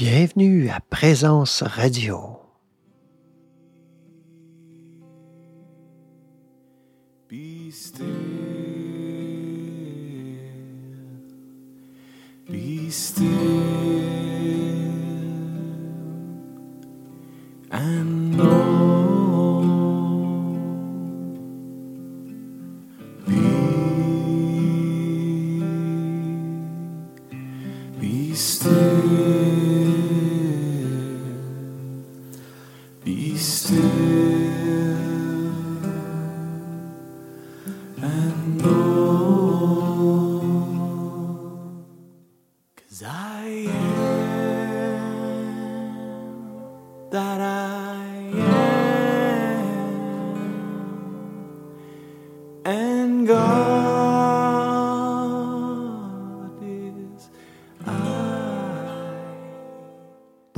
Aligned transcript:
Bienvenue 0.00 0.70
à 0.70 0.80
Présence 0.80 1.62
Radio. 1.62 2.40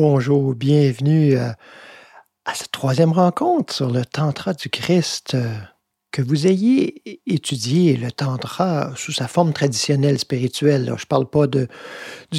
Bonjour, 0.06 0.56
bienvenue 0.56 1.36
à, 1.36 1.56
à 2.44 2.54
cette 2.54 2.72
troisième 2.72 3.12
rencontre 3.12 3.72
sur 3.72 3.88
le 3.88 4.04
Tantra 4.04 4.52
du 4.52 4.68
Christ. 4.68 5.36
euh, 5.36 5.54
Que 6.10 6.22
vous 6.22 6.48
ayez 6.48 7.22
étudié 7.32 7.96
le 7.96 8.10
Tantra 8.10 8.92
sous 8.96 9.12
sa 9.12 9.28
forme 9.28 9.52
traditionnelle 9.52 10.18
spirituelle. 10.18 10.86
Je 10.96 11.04
ne 11.04 11.06
parle 11.08 11.30
pas 11.30 11.46
du 11.46 11.68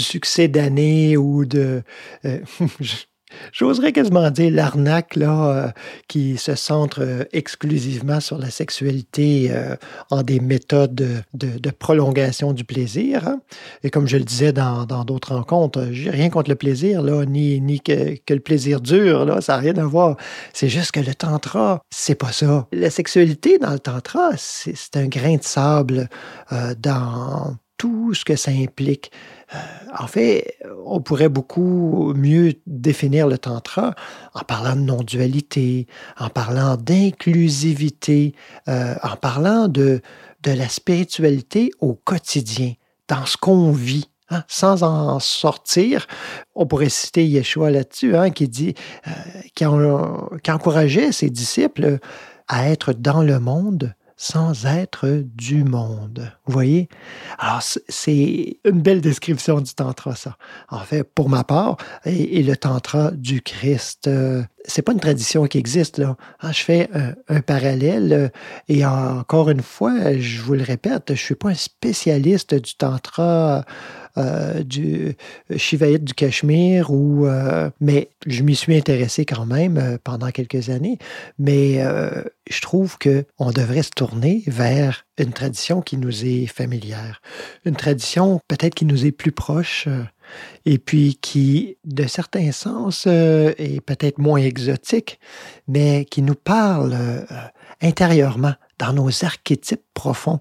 succès 0.01 0.49
d'année 0.49 1.15
ou 1.15 1.45
de. 1.45 1.83
euh, 2.25 2.39
J'oserais 3.51 3.91
quasiment 3.91 4.29
dire 4.31 4.51
l'arnaque 4.51 5.15
là, 5.15 5.47
euh, 5.47 5.71
qui 6.07 6.37
se 6.37 6.55
centre 6.55 7.01
euh, 7.01 7.23
exclusivement 7.33 8.19
sur 8.19 8.37
la 8.37 8.49
sexualité 8.49 9.49
euh, 9.51 9.75
en 10.11 10.23
des 10.23 10.39
méthodes 10.39 11.23
de, 11.33 11.69
prolongation 11.71 12.53
du 12.53 12.63
plaisir. 12.63 13.27
hein. 13.27 13.41
Et 13.83 13.89
comme 13.89 14.07
je 14.07 14.17
le 14.17 14.23
disais 14.23 14.53
dans 14.53 14.85
dans 14.85 15.03
d'autres 15.03 15.35
rencontres, 15.35 15.79
euh, 15.79 15.89
j'ai 15.91 16.09
rien 16.09 16.29
contre 16.29 16.49
le 16.49 16.55
plaisir, 16.55 17.01
là, 17.01 17.25
ni, 17.25 17.59
ni 17.61 17.79
que, 17.81 18.15
que 18.25 18.33
le 18.33 18.39
plaisir 18.39 18.79
dure, 18.81 19.25
là, 19.25 19.41
ça 19.41 19.53
n'a 19.53 19.59
rien 19.59 19.77
à 19.77 19.85
voir. 19.85 20.17
C'est 20.53 20.69
juste 20.69 20.91
que 20.91 20.99
le 20.99 21.15
tantra, 21.15 21.81
c'est 21.89 22.15
pas 22.15 22.31
ça. 22.31 22.67
La 22.71 22.89
sexualité 22.89 23.57
dans 23.57 23.71
le 23.71 23.79
tantra, 23.79 24.31
c'est 24.37 24.95
un 24.95 25.07
grain 25.07 25.35
de 25.37 25.43
sable 25.43 26.09
dans 26.77 27.55
tout 27.77 28.13
ce 28.13 28.23
que 28.23 28.35
ça 28.35 28.51
implique. 28.51 29.11
Euh, 29.53 29.57
en 29.99 30.07
fait, 30.07 30.57
on 30.85 31.01
pourrait 31.01 31.29
beaucoup 31.29 32.13
mieux 32.15 32.53
définir 32.67 33.27
le 33.27 33.37
tantra 33.37 33.93
en 34.33 34.41
parlant 34.41 34.75
de 34.75 34.81
non-dualité, 34.81 35.87
en 36.19 36.29
parlant 36.29 36.77
d'inclusivité, 36.77 38.33
euh, 38.67 38.95
en 39.03 39.15
parlant 39.15 39.67
de, 39.67 40.01
de 40.43 40.51
la 40.51 40.67
spiritualité 40.69 41.71
au 41.79 41.93
quotidien, 41.93 42.73
dans 43.07 43.25
ce 43.25 43.37
qu'on 43.37 43.71
vit. 43.71 44.09
hein, 44.29 44.43
sans 44.47 44.83
en 44.83 45.19
sortir, 45.19 46.07
on 46.55 46.65
pourrait 46.65 46.89
citer 46.89 47.25
Yeshua 47.27 47.69
là-dessus, 47.69 48.15
hein, 48.15 48.29
qui 48.31 48.47
dit, 48.47 48.73
euh, 49.07 49.11
qui, 49.53 49.65
en- 49.65 50.29
qui 50.41 50.49
encourageait 50.51 51.11
ses 51.11 51.29
disciples 51.29 51.99
à 52.47 52.69
être 52.69 52.93
dans 52.93 53.21
le 53.21 53.39
monde 53.39 53.93
sans 54.23 54.65
être 54.65 55.21
du 55.35 55.65
monde. 55.65 56.31
Vous 56.45 56.53
voyez? 56.53 56.87
Alors, 57.39 57.61
c'est 57.61 58.57
une 58.63 58.81
belle 58.81 59.01
description 59.01 59.59
du 59.59 59.73
tantra, 59.73 60.15
ça. 60.15 60.37
En 60.69 60.79
fait, 60.79 61.03
pour 61.03 61.27
ma 61.27 61.43
part, 61.43 61.75
et, 62.05 62.41
le 62.41 62.55
tantra 62.55 63.11
du 63.11 63.41
Christ, 63.41 64.07
euh, 64.07 64.41
c'est 64.63 64.81
pas 64.81 64.93
une 64.93 65.01
tradition 65.01 65.45
qui 65.45 65.57
existe, 65.57 65.97
là. 65.97 66.15
Hein, 66.41 66.53
je 66.53 66.63
fais 66.63 66.89
un, 67.27 67.41
parallèle, 67.41 68.13
euh, 68.13 68.29
et 68.69 68.85
encore 68.85 69.49
une 69.49 69.61
fois, 69.61 70.17
je 70.17 70.39
vous 70.39 70.53
le 70.53 70.63
répète, 70.63 71.09
je 71.09 71.21
suis 71.21 71.35
pas 71.35 71.49
un 71.49 71.55
spécialiste 71.55 72.55
du 72.55 72.75
tantra 72.75 73.65
du 74.15 75.15
Shivaïte 75.55 76.03
du 76.03 76.13
Cachemire, 76.13 76.91
ou, 76.91 77.25
euh, 77.25 77.69
mais 77.79 78.09
je 78.27 78.43
m'y 78.43 78.55
suis 78.55 78.75
intéressé 78.75 79.25
quand 79.25 79.45
même 79.45 79.77
euh, 79.77 79.97
pendant 80.03 80.29
quelques 80.31 80.69
années. 80.69 80.97
Mais 81.39 81.77
euh, 81.79 82.23
je 82.49 82.61
trouve 82.61 82.97
que 82.97 83.25
on 83.39 83.51
devrait 83.51 83.83
se 83.83 83.91
tourner 83.91 84.43
vers 84.47 85.05
une 85.17 85.33
tradition 85.33 85.81
qui 85.81 85.97
nous 85.97 86.25
est 86.25 86.45
familière, 86.47 87.21
une 87.65 87.75
tradition 87.75 88.39
peut-être 88.47 88.75
qui 88.75 88.85
nous 88.85 89.05
est 89.05 89.11
plus 89.11 89.31
proche. 89.31 89.85
euh, 89.87 90.03
et 90.65 90.77
puis 90.77 91.17
qui, 91.21 91.77
de 91.85 92.05
certains 92.07 92.51
sens, 92.51 93.05
euh, 93.07 93.53
est 93.57 93.81
peut-être 93.81 94.17
moins 94.17 94.39
exotique, 94.39 95.19
mais 95.67 96.05
qui 96.05 96.21
nous 96.21 96.35
parle 96.35 96.93
euh, 96.93 97.21
intérieurement, 97.81 98.53
dans 98.79 98.93
nos 98.93 99.09
archétypes 99.23 99.83
profonds. 99.93 100.39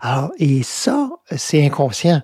Alors, 0.00 0.32
et 0.38 0.62
ça, 0.62 1.10
c'est 1.36 1.64
inconscient, 1.64 2.22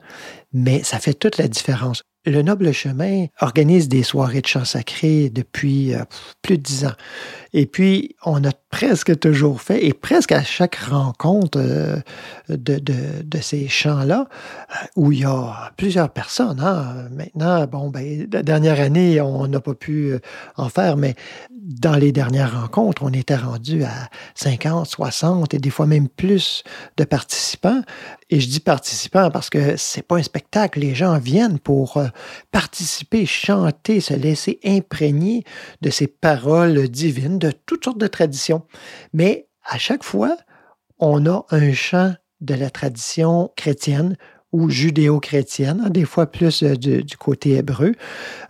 mais 0.52 0.82
ça 0.82 0.98
fait 0.98 1.14
toute 1.14 1.38
la 1.38 1.48
différence. 1.48 2.02
Le 2.24 2.42
Noble 2.42 2.72
Chemin 2.72 3.26
organise 3.40 3.88
des 3.88 4.04
soirées 4.04 4.42
de 4.42 4.46
chants 4.46 4.64
sacrés 4.64 5.28
depuis 5.28 5.92
euh, 5.92 6.04
plus 6.40 6.56
de 6.56 6.62
dix 6.62 6.84
ans. 6.84 6.92
Et 7.54 7.66
puis, 7.66 8.16
on 8.24 8.42
a 8.44 8.50
presque 8.70 9.18
toujours 9.20 9.60
fait, 9.60 9.84
et 9.84 9.92
presque 9.92 10.32
à 10.32 10.42
chaque 10.42 10.76
rencontre 10.76 11.58
euh, 11.60 11.96
de, 12.48 12.78
de, 12.78 13.22
de 13.22 13.38
ces 13.40 13.68
chants-là, 13.68 14.26
euh, 14.28 14.86
où 14.96 15.12
il 15.12 15.20
y 15.20 15.24
a 15.24 15.70
plusieurs 15.76 16.08
personnes. 16.10 16.60
hein. 16.60 17.08
Maintenant, 17.10 17.66
bon, 17.66 17.90
ben, 17.90 18.26
la 18.32 18.42
dernière 18.42 18.80
année, 18.80 19.20
on 19.20 19.46
n'a 19.46 19.60
pas 19.60 19.74
pu 19.74 20.12
euh, 20.12 20.18
en 20.56 20.70
faire, 20.70 20.96
mais 20.96 21.14
dans 21.50 21.96
les 21.96 22.10
dernières 22.10 22.60
rencontres, 22.62 23.02
on 23.04 23.12
était 23.12 23.36
rendu 23.36 23.84
à 23.84 24.08
50, 24.34 24.86
60 24.86 25.54
et 25.54 25.58
des 25.58 25.70
fois 25.70 25.86
même 25.86 26.08
plus 26.08 26.64
de 26.96 27.04
participants. 27.04 27.82
Et 28.30 28.40
je 28.40 28.48
dis 28.48 28.60
participants 28.60 29.30
parce 29.30 29.50
que 29.50 29.76
c'est 29.76 30.02
pas 30.02 30.16
un 30.16 30.22
spectacle. 30.22 30.80
Les 30.80 30.94
gens 30.94 31.18
viennent 31.18 31.58
pour 31.60 32.02
participer, 32.50 33.26
chanter, 33.26 34.00
se 34.00 34.14
laisser 34.14 34.58
imprégner 34.64 35.44
de 35.82 35.90
ces 35.90 36.06
paroles 36.08 36.88
divines, 36.88 37.38
de 37.42 37.50
toutes 37.50 37.84
sortes 37.84 37.98
de 37.98 38.06
traditions. 38.06 38.62
Mais 39.12 39.48
à 39.64 39.78
chaque 39.78 40.04
fois, 40.04 40.36
on 40.98 41.26
a 41.26 41.44
un 41.50 41.72
chant 41.72 42.14
de 42.40 42.54
la 42.54 42.70
tradition 42.70 43.52
chrétienne 43.56 44.16
ou 44.52 44.68
judéo-chrétienne, 44.68 45.82
hein, 45.86 45.90
des 45.90 46.04
fois 46.04 46.26
plus 46.26 46.62
euh, 46.62 46.76
du, 46.76 47.16
côté 47.16 47.56
hébreu, 47.56 47.94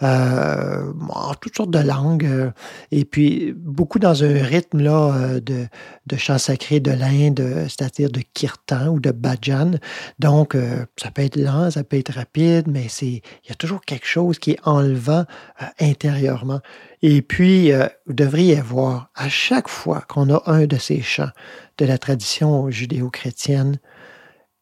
euh, 0.02 0.92
en 1.08 1.34
toutes 1.34 1.56
sortes 1.56 1.70
de 1.70 1.78
langues, 1.78 2.26
euh, 2.26 2.50
et 2.90 3.04
puis 3.04 3.54
beaucoup 3.56 4.00
dans 4.00 4.24
un 4.24 4.42
rythme 4.42 4.82
là, 4.82 5.40
de, 5.40 5.66
de 6.06 6.16
chant 6.16 6.38
sacré 6.38 6.80
de 6.80 6.90
l'Inde, 6.90 7.66
c'est-à-dire 7.68 8.10
de 8.10 8.20
kirtan 8.34 8.88
ou 8.88 9.00
de 9.00 9.12
bhajan. 9.12 9.72
Donc, 10.18 10.56
ça 10.96 11.10
peut 11.10 11.22
être 11.22 11.36
lent, 11.36 11.70
ça 11.70 11.84
peut 11.84 11.98
être 11.98 12.12
rapide, 12.12 12.66
mais 12.66 12.86
il 13.00 13.20
y 13.48 13.52
a 13.52 13.54
toujours 13.54 13.82
quelque 13.82 14.06
chose 14.06 14.38
qui 14.38 14.52
est 14.52 14.58
enlevant 14.64 15.24
intérieurement. 15.80 16.60
Et 17.02 17.22
puis, 17.22 17.72
vous 18.06 18.12
devriez 18.12 18.60
voir, 18.60 19.10
à 19.14 19.28
chaque 19.28 19.68
fois 19.68 20.04
qu'on 20.08 20.32
a 20.32 20.42
un 20.46 20.66
de 20.66 20.76
ces 20.76 21.00
chants 21.00 21.30
de 21.78 21.84
la 21.84 21.98
tradition 21.98 22.70
judéo-chrétienne, 22.70 23.78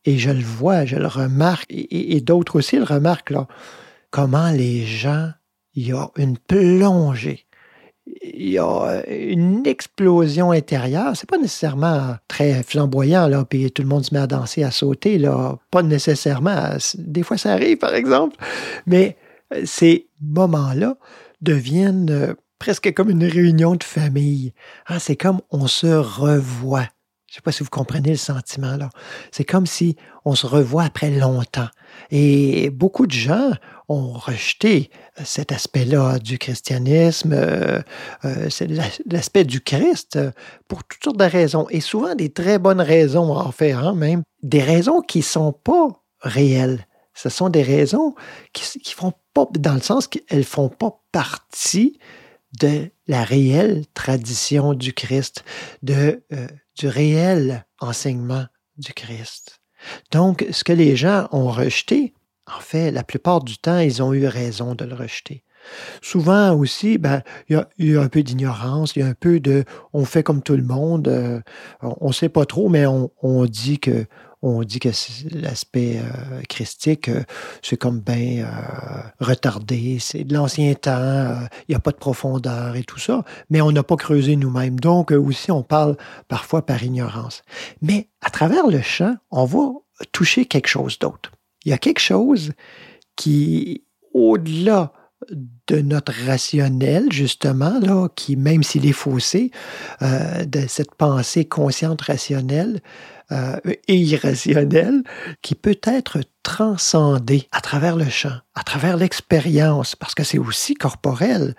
et 0.05 0.19
je 0.19 0.31
le 0.31 0.43
vois, 0.43 0.85
je 0.85 0.97
le 0.97 1.07
remarque, 1.07 1.67
et, 1.71 2.21
d'autres 2.21 2.57
aussi 2.59 2.77
le 2.77 2.85
remarquent, 2.85 3.31
là, 3.31 3.47
comment 4.11 4.51
les 4.51 4.85
gens, 4.85 5.31
il 5.75 5.89
y 5.89 5.93
a 5.93 6.09
une 6.17 6.39
plongée, 6.39 7.47
il 8.23 8.51
y 8.51 8.59
a 8.59 9.03
une 9.09 9.67
explosion 9.67 10.51
intérieure. 10.51 11.17
C'est 11.17 11.29
pas 11.29 11.39
nécessairement 11.39 12.17
très 12.29 12.63
flamboyant, 12.63 13.29
là, 13.29 13.45
puis 13.45 13.71
tout 13.71 13.83
le 13.83 13.89
monde 13.89 14.05
se 14.05 14.15
met 14.15 14.21
à 14.21 14.27
danser, 14.27 14.65
à 14.65 14.71
sauter, 14.71 15.19
là. 15.19 15.59
Pas 15.71 15.83
nécessairement. 15.83 16.77
Des 16.97 17.23
fois, 17.23 17.37
ça 17.37 17.53
arrive, 17.53 17.79
par 17.79 17.95
exemple. 17.95 18.37
Mais 18.87 19.17
euh, 19.55 19.63
ces 19.65 20.09
moments-là 20.21 20.97
deviennent 21.41 22.11
euh, 22.11 22.35
presque 22.59 22.93
comme 22.95 23.11
une 23.11 23.25
réunion 23.25 23.75
de 23.77 23.85
famille. 23.85 24.53
Hein, 24.89 24.99
c'est 24.99 25.17
comme 25.17 25.41
on 25.51 25.67
se 25.67 25.87
revoit. 25.87 26.89
Je 27.31 27.35
ne 27.35 27.37
sais 27.37 27.43
pas 27.43 27.53
si 27.53 27.63
vous 27.63 27.71
comprenez 27.71 28.11
le 28.11 28.17
sentiment 28.17 28.77
là. 28.77 28.91
C'est 29.31 29.45
comme 29.45 29.65
si 29.65 29.95
on 30.25 30.35
se 30.35 30.49
revoit 30.49 30.83
après 30.83 31.11
longtemps. 31.13 31.69
Et 32.11 32.71
beaucoup 32.71 33.07
de 33.07 33.13
gens 33.13 33.53
ont 33.89 34.15
rejeté 34.15 34.91
cet 35.23 35.53
aspect-là 35.53 36.19
du 36.19 36.39
christianisme, 36.39 37.33
euh, 37.33 37.83
euh, 38.25 38.49
l'aspect 39.07 39.45
du 39.45 39.61
Christ, 39.61 40.17
euh, 40.17 40.33
pour 40.67 40.83
toutes 40.83 41.05
sortes 41.05 41.19
de 41.19 41.25
raisons. 41.25 41.69
Et 41.71 41.79
souvent 41.81 42.17
des 42.17 42.33
très 42.33 42.59
bonnes 42.59 42.81
raisons, 42.81 43.33
en 43.37 43.53
fait, 43.53 43.73
hein, 43.73 43.95
même. 43.95 44.25
Des 44.43 44.65
raisons 44.65 45.01
qui 45.01 45.19
ne 45.19 45.25
sont 45.25 45.53
pas 45.53 45.87
réelles. 46.23 46.85
ce 47.15 47.29
sont 47.29 47.49
des 47.49 47.63
raisons 47.63 48.17
qui, 48.53 48.81
qui 48.81 48.93
font 48.93 49.13
pas, 49.35 49.47
dans 49.53 49.75
le 49.75 49.83
sens 49.83 50.09
qu'elles 50.09 50.43
font 50.43 50.69
pas 50.69 51.01
partie 51.13 51.97
de 52.61 52.91
la 53.07 53.25
réelle 53.25 53.85
tradition 53.95 54.75
du 54.75 54.93
Christ, 54.93 55.45
de, 55.83 56.23
euh, 56.33 56.47
du 56.81 56.89
réel 56.89 57.67
enseignement 57.79 58.47
du 58.79 58.95
Christ. 58.95 59.61
Donc, 60.13 60.47
ce 60.51 60.65
que 60.65 60.73
les 60.73 60.97
gens 60.97 61.29
ont 61.31 61.51
rejeté, 61.51 62.15
en 62.47 62.61
fait, 62.61 62.91
la 62.91 63.05
plupart 63.05 63.45
du 63.45 63.59
temps, 63.59 63.79
ils 63.79 64.03
ont 64.03 64.15
eu 64.15 64.27
raison 64.27 64.75
de 64.75 64.87
le 64.87 64.95
rejeter. 64.95 65.45
Souvent 66.01 66.55
aussi, 66.55 66.97
ben, 66.97 67.23
il 67.51 67.63
y, 67.79 67.95
a, 67.95 68.01
un 68.01 68.09
peu 68.09 68.23
d'ignorance, 68.23 68.97
il 68.97 69.01
y 69.01 69.03
a 69.03 69.07
un 69.07 69.15
peu 69.15 69.41
de, 69.41 69.65
on 69.93 70.07
fait 70.07 70.23
comme 70.23 70.43
tout 70.43 70.57
le 70.57 70.63
monde, 70.63 71.09
euh, 71.09 71.41
on 71.83 72.09
ne 72.09 72.15
sait 72.15 72.31
pas 72.31 72.47
trop, 72.47 72.71
mais 72.71 72.87
on 72.87 73.45
dit 73.45 73.79
que 73.79 74.07
on 74.43 74.63
dit 74.63 74.79
que 74.79 74.89
l'aspect 75.33 75.99
euh, 75.99 76.41
christique, 76.49 77.09
euh, 77.09 77.23
c'est 77.63 77.77
comme 77.77 78.01
bien 78.01 78.45
euh, 78.45 79.03
retardé, 79.21 79.99
c'est 80.01 80.25
de 80.25 80.35
l'ancien 80.35 80.73
temps, 80.75 81.39
il 81.69 81.73
n'y 81.73 81.75
a 81.75 81.81
pas 81.81 81.91
de 81.91 81.97
profondeur 81.97 82.77
et 82.77 82.85
tout 82.85 82.99
ça, 82.99 83.25
mais 83.51 83.61
on 83.61 83.71
n'a 83.71 83.83
pas 83.83 83.97
creusé 83.97 84.37
nous-mêmes. 84.37 84.81
Donc 84.81 85.11
aussi, 85.11 85.51
on 85.51 85.63
parle 85.63 85.97
parfois 86.29 86.65
par 86.65 86.83
ignorance. 86.83 87.43
Mais 87.83 88.09
à 88.23 88.31
travers 88.31 88.67
le 88.67 88.81
chant, 88.81 89.15
on 89.31 89.45
va 89.45 89.69
toucher 90.13 90.47
quelque 90.47 90.69
chose 90.69 90.99
d'autre. 90.99 91.33
Il 91.67 91.71
y 91.71 91.75
a 91.75 91.79
quelque 91.79 92.01
chose 92.01 92.53
qui, 93.17 93.85
au-delà 94.15 94.93
de 95.67 95.81
notre 95.83 96.15
rationnel, 96.27 97.13
justement, 97.13 97.79
là, 97.79 98.09
qui, 98.17 98.37
même 98.37 98.63
s'il 98.63 98.87
est 98.87 98.93
faussé, 98.93 99.51
de 100.01 100.67
cette 100.67 100.95
pensée 100.95 101.45
consciente 101.45 102.01
rationnelle 102.01 102.81
euh, 103.33 103.57
et 103.87 103.97
irrationnelle, 103.97 105.03
qui 105.43 105.55
peut 105.55 105.79
être 105.85 106.21
transcendée 106.43 107.47
à 107.53 107.61
travers 107.61 107.97
le 107.97 108.09
chant, 108.09 108.37
à 108.55 108.63
travers 108.63 108.97
l'expérience, 108.97 109.95
parce 109.95 110.15
que 110.15 110.25
c'est 110.25 110.39
aussi 110.39 110.75
corporel, 110.75 111.55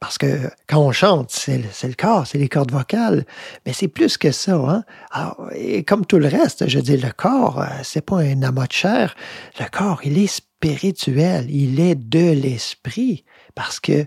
parce 0.00 0.18
que 0.18 0.50
quand 0.68 0.80
on 0.80 0.92
chante, 0.92 1.30
c'est 1.30 1.58
le, 1.58 1.88
le 1.88 1.94
corps, 1.94 2.26
c'est 2.26 2.38
les 2.38 2.48
cordes 2.48 2.70
vocales, 2.70 3.24
mais 3.66 3.72
c'est 3.72 3.88
plus 3.88 4.16
que 4.16 4.30
ça. 4.30 4.54
Hein? 4.54 5.34
Et 5.54 5.82
comme 5.84 6.06
tout 6.06 6.18
le 6.18 6.28
reste, 6.28 6.68
je 6.68 6.78
dis, 6.78 6.96
le 6.96 7.10
corps, 7.10 7.60
euh, 7.60 7.66
c'est 7.82 8.04
pas 8.04 8.18
un 8.18 8.42
amas 8.42 8.66
de 8.66 8.72
chair, 8.72 9.16
le 9.58 9.66
corps, 9.70 10.00
il 10.04 10.18
est 10.18 10.26
spirituel, 10.26 11.46
il 11.50 11.80
est 11.80 11.94
de 11.94 12.32
l'esprit, 12.32 13.24
parce 13.54 13.80
que 13.80 14.06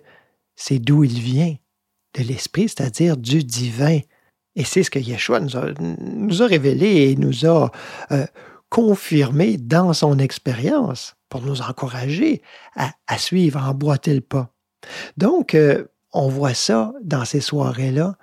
c'est 0.56 0.80
d'où 0.80 1.04
il 1.04 1.20
vient, 1.20 1.56
de 2.14 2.24
l'esprit, 2.24 2.70
c'est-à-dire 2.70 3.18
du 3.18 3.44
divin. 3.44 4.00
Et 4.56 4.64
c'est 4.64 4.84
ce 4.84 4.92
que 4.92 5.00
Yeshua 5.00 5.40
nous 5.40 6.42
a, 6.42 6.48
révélé 6.48 7.10
et 7.10 7.16
nous 7.16 7.46
a 7.46 7.72
euh, 8.12 8.26
confirmé 8.70 9.58
dans 9.58 9.94
son 9.94 10.20
expérience 10.20 11.16
pour 11.30 11.42
nous 11.42 11.62
encourager 11.62 12.42
à, 12.76 12.92
à, 13.08 13.18
suivre, 13.18 13.64
à 13.64 13.70
emboîter 13.70 14.14
le 14.14 14.22
pas. 14.22 14.54
Donc, 15.18 15.56
euh, 15.56 15.86
on 16.14 16.28
voit 16.28 16.54
ça 16.54 16.94
dans 17.04 17.26
ces 17.26 17.40
soirées-là 17.40 18.16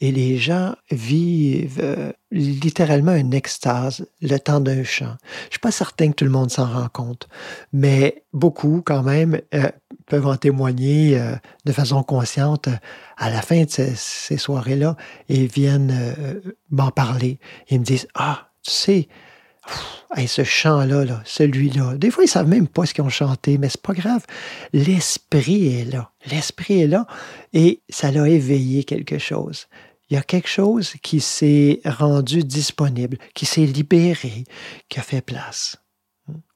et 0.00 0.12
les 0.12 0.36
gens 0.36 0.74
vivent 0.90 1.80
euh, 1.82 2.12
littéralement 2.30 3.14
une 3.14 3.32
extase 3.32 4.06
le 4.20 4.38
temps 4.38 4.60
d'un 4.60 4.84
chant. 4.84 5.16
Je 5.46 5.52
suis 5.52 5.60
pas 5.60 5.70
certain 5.70 6.10
que 6.10 6.14
tout 6.14 6.24
le 6.24 6.30
monde 6.30 6.50
s'en 6.50 6.66
rend 6.66 6.88
compte, 6.88 7.28
mais 7.72 8.24
beaucoup 8.32 8.82
quand 8.84 9.02
même 9.02 9.40
euh, 9.54 9.70
peuvent 10.06 10.26
en 10.26 10.36
témoigner 10.36 11.18
euh, 11.18 11.34
de 11.64 11.72
façon 11.72 12.02
consciente 12.02 12.68
à 13.16 13.30
la 13.30 13.40
fin 13.40 13.64
de 13.64 13.70
ces, 13.70 14.36
soirées-là 14.36 14.96
et 15.28 15.46
viennent 15.46 16.14
m'en 16.70 16.90
parler 16.90 17.38
et 17.68 17.78
me 17.78 17.84
disent 17.84 18.06
ah 18.14 18.50
tu 18.62 18.70
sais 18.70 19.08
ce 20.26 20.44
chant-là, 20.44 21.04
là, 21.04 21.22
celui-là. 21.24 21.96
Des 21.96 22.10
fois, 22.10 22.24
ils 22.24 22.28
savent 22.28 22.48
même 22.48 22.68
pas 22.68 22.86
ce 22.86 22.94
qu'ils 22.94 23.04
ont 23.04 23.10
chanté, 23.10 23.58
mais 23.58 23.68
c'est 23.68 23.82
pas 23.82 23.92
grave. 23.92 24.24
L'esprit 24.72 25.80
est 25.80 25.84
là. 25.84 26.10
L'esprit 26.30 26.82
est 26.82 26.86
là 26.86 27.06
et 27.52 27.82
ça 27.90 28.10
l'a 28.10 28.28
éveillé 28.28 28.84
quelque 28.84 29.18
chose. 29.18 29.66
Il 30.08 30.14
y 30.14 30.16
a 30.16 30.22
quelque 30.22 30.48
chose 30.48 30.94
qui 31.02 31.20
s'est 31.20 31.80
rendu 31.84 32.44
disponible, 32.44 33.18
qui 33.34 33.44
s'est 33.44 33.66
libéré, 33.66 34.44
qui 34.88 35.00
a 35.00 35.02
fait 35.02 35.20
place. 35.20 35.76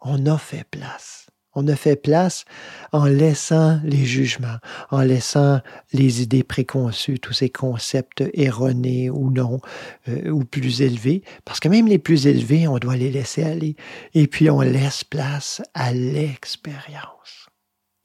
On 0.00 0.24
a 0.26 0.38
fait 0.38 0.64
place. 0.70 1.26
On 1.52 1.66
a 1.66 1.74
fait 1.74 1.96
place 1.96 2.44
en 2.92 3.06
laissant 3.06 3.80
les 3.82 4.04
jugements, 4.04 4.58
en 4.90 5.00
laissant 5.00 5.60
les 5.92 6.22
idées 6.22 6.44
préconçues, 6.44 7.18
tous 7.18 7.32
ces 7.32 7.50
concepts 7.50 8.22
erronés 8.34 9.10
ou 9.10 9.32
non, 9.32 9.60
euh, 10.08 10.30
ou 10.30 10.44
plus 10.44 10.80
élevés, 10.80 11.24
parce 11.44 11.58
que 11.58 11.68
même 11.68 11.88
les 11.88 11.98
plus 11.98 12.28
élevés, 12.28 12.68
on 12.68 12.78
doit 12.78 12.96
les 12.96 13.10
laisser 13.10 13.42
aller. 13.42 13.74
Et 14.14 14.28
puis 14.28 14.48
on 14.48 14.60
laisse 14.60 15.02
place 15.02 15.60
à 15.74 15.92
l'expérience. 15.92 17.48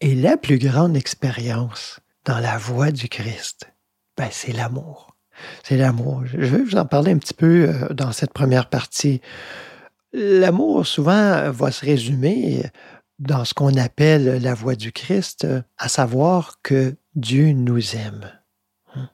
Et 0.01 0.15
la 0.15 0.38
plus 0.38 0.57
grande 0.57 0.98
expérience 0.98 2.00
dans 2.25 2.39
la 2.39 2.57
voie 2.57 2.91
du 2.91 3.09
Christ, 3.09 3.71
ben, 4.18 4.30
c'est 4.31 4.53
l'amour. 4.53 5.14
C'est 5.64 5.78
l'amour. 5.78 6.24
Je 6.26 6.38
vais 6.38 6.64
vous 6.64 6.76
en 6.76 6.86
parler 6.86 7.12
un 7.12 7.18
petit 7.18 7.34
peu 7.34 7.70
euh, 7.70 7.94
dans 7.94 8.12
cette 8.12 8.34
première 8.34 8.70
partie. 8.70 9.22
L'amour, 10.14 10.88
souvent, 10.88 11.52
va 11.52 11.72
se 11.72 11.86
résumer 11.86 12.64
dans 13.20 13.46
ce 13.46 13.54
qu'on 13.54 13.76
appelle 13.78 14.42
la 14.42 14.54
voie 14.54 14.76
du 14.76 14.92
Christ, 14.92 15.48
à 15.78 15.90
savoir 15.90 16.60
que 16.62 16.96
Dieu 17.16 17.52
nous 17.52 17.96
aime. 17.96 18.32
Hein? 18.94 19.10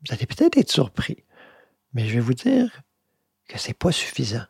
Vous 0.00 0.14
allez 0.14 0.26
peut-être 0.26 0.58
être 0.58 0.70
surpris, 0.70 1.24
mais 1.92 2.06
je 2.06 2.14
vais 2.14 2.20
vous 2.20 2.34
dire 2.34 2.82
que 3.48 3.58
c'est 3.58 3.74
pas 3.74 3.92
suffisant. 3.92 4.44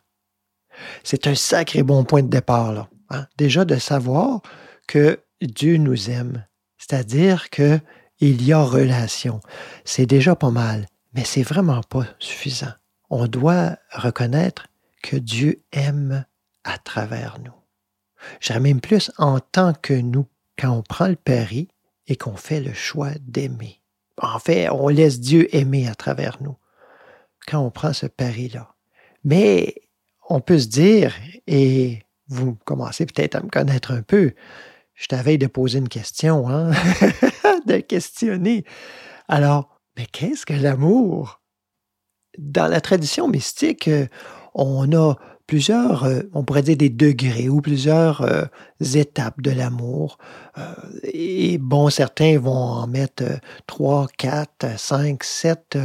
C'est 1.03 1.27
un 1.27 1.35
sacré 1.35 1.83
bon 1.83 2.03
point 2.03 2.23
de 2.23 2.27
départ, 2.27 2.73
là. 2.73 2.89
Hein? 3.09 3.27
Déjà 3.37 3.65
de 3.65 3.75
savoir 3.75 4.41
que 4.87 5.19
Dieu 5.41 5.77
nous 5.77 6.09
aime, 6.09 6.45
c'est-à-dire 6.77 7.49
que 7.49 7.79
il 8.19 8.43
y 8.43 8.53
a 8.53 8.61
relation. 8.61 9.41
C'est 9.83 10.05
déjà 10.05 10.35
pas 10.35 10.51
mal, 10.51 10.87
mais 11.13 11.23
c'est 11.23 11.43
vraiment 11.43 11.81
pas 11.81 12.05
suffisant. 12.19 12.73
On 13.09 13.27
doit 13.27 13.77
reconnaître 13.91 14.67
que 15.01 15.17
Dieu 15.17 15.63
aime 15.71 16.25
à 16.63 16.77
travers 16.77 17.37
nous. 17.43 17.53
J'irais 18.39 18.59
même 18.59 18.81
plus 18.81 19.11
en 19.17 19.39
tant 19.39 19.73
que 19.73 19.93
nous, 19.93 20.25
quand 20.57 20.71
on 20.71 20.81
prend 20.81 21.07
le 21.07 21.15
pari 21.15 21.67
et 22.07 22.15
qu'on 22.15 22.35
fait 22.35 22.61
le 22.61 22.73
choix 22.73 23.11
d'aimer. 23.21 23.81
En 24.21 24.39
fait, 24.39 24.69
on 24.69 24.87
laisse 24.87 25.19
Dieu 25.19 25.53
aimer 25.55 25.87
à 25.87 25.95
travers 25.95 26.37
nous 26.41 26.57
quand 27.47 27.59
on 27.59 27.69
prend 27.69 27.93
ce 27.93 28.05
pari-là. 28.07 28.73
Mais 29.23 29.75
on 30.29 30.39
peut 30.39 30.59
se 30.59 30.67
dire, 30.67 31.13
et 31.47 32.03
vous 32.27 32.55
commencez 32.65 33.05
peut-être 33.05 33.35
à 33.35 33.41
me 33.41 33.49
connaître 33.49 33.91
un 33.91 34.01
peu, 34.01 34.33
je 34.93 35.07
t'avais 35.07 35.37
de 35.37 35.47
poser 35.47 35.79
une 35.79 35.89
question, 35.89 36.49
hein? 36.49 36.71
de 37.65 37.77
questionner. 37.77 38.65
Alors, 39.27 39.79
mais 39.97 40.05
qu'est-ce 40.05 40.45
que 40.45 40.53
l'amour? 40.53 41.41
Dans 42.37 42.67
la 42.67 42.81
tradition 42.81 43.27
mystique, 43.27 43.89
on 44.53 44.91
a 44.91 45.15
plusieurs, 45.47 46.05
euh, 46.05 46.21
on 46.33 46.43
pourrait 46.43 46.63
dire 46.63 46.77
des 46.77 46.89
degrés 46.89 47.49
ou 47.49 47.61
plusieurs 47.61 48.21
euh, 48.21 48.45
étapes 48.93 49.41
de 49.41 49.51
l'amour. 49.51 50.17
Euh, 50.57 50.73
et 51.03 51.57
bon, 51.57 51.89
certains 51.89 52.39
vont 52.39 52.51
en 52.51 52.87
mettre 52.87 53.23
trois, 53.67 54.07
quatre, 54.17 54.79
cinq, 54.79 55.23
sept. 55.23 55.77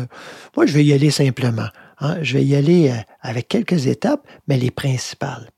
moi, 0.57 0.67
je 0.67 0.73
vais 0.73 0.85
y 0.85 0.93
aller 0.93 1.11
simplement. 1.11 1.69
Hein. 1.99 2.19
Je 2.23 2.35
vais 2.35 2.45
y 2.45 2.57
aller 2.57 2.93
avec 3.21 3.49
quelques 3.49 3.87
étapes, 3.87 4.27
mais 4.49 4.57
les 4.57 4.71
principales. 4.71 5.51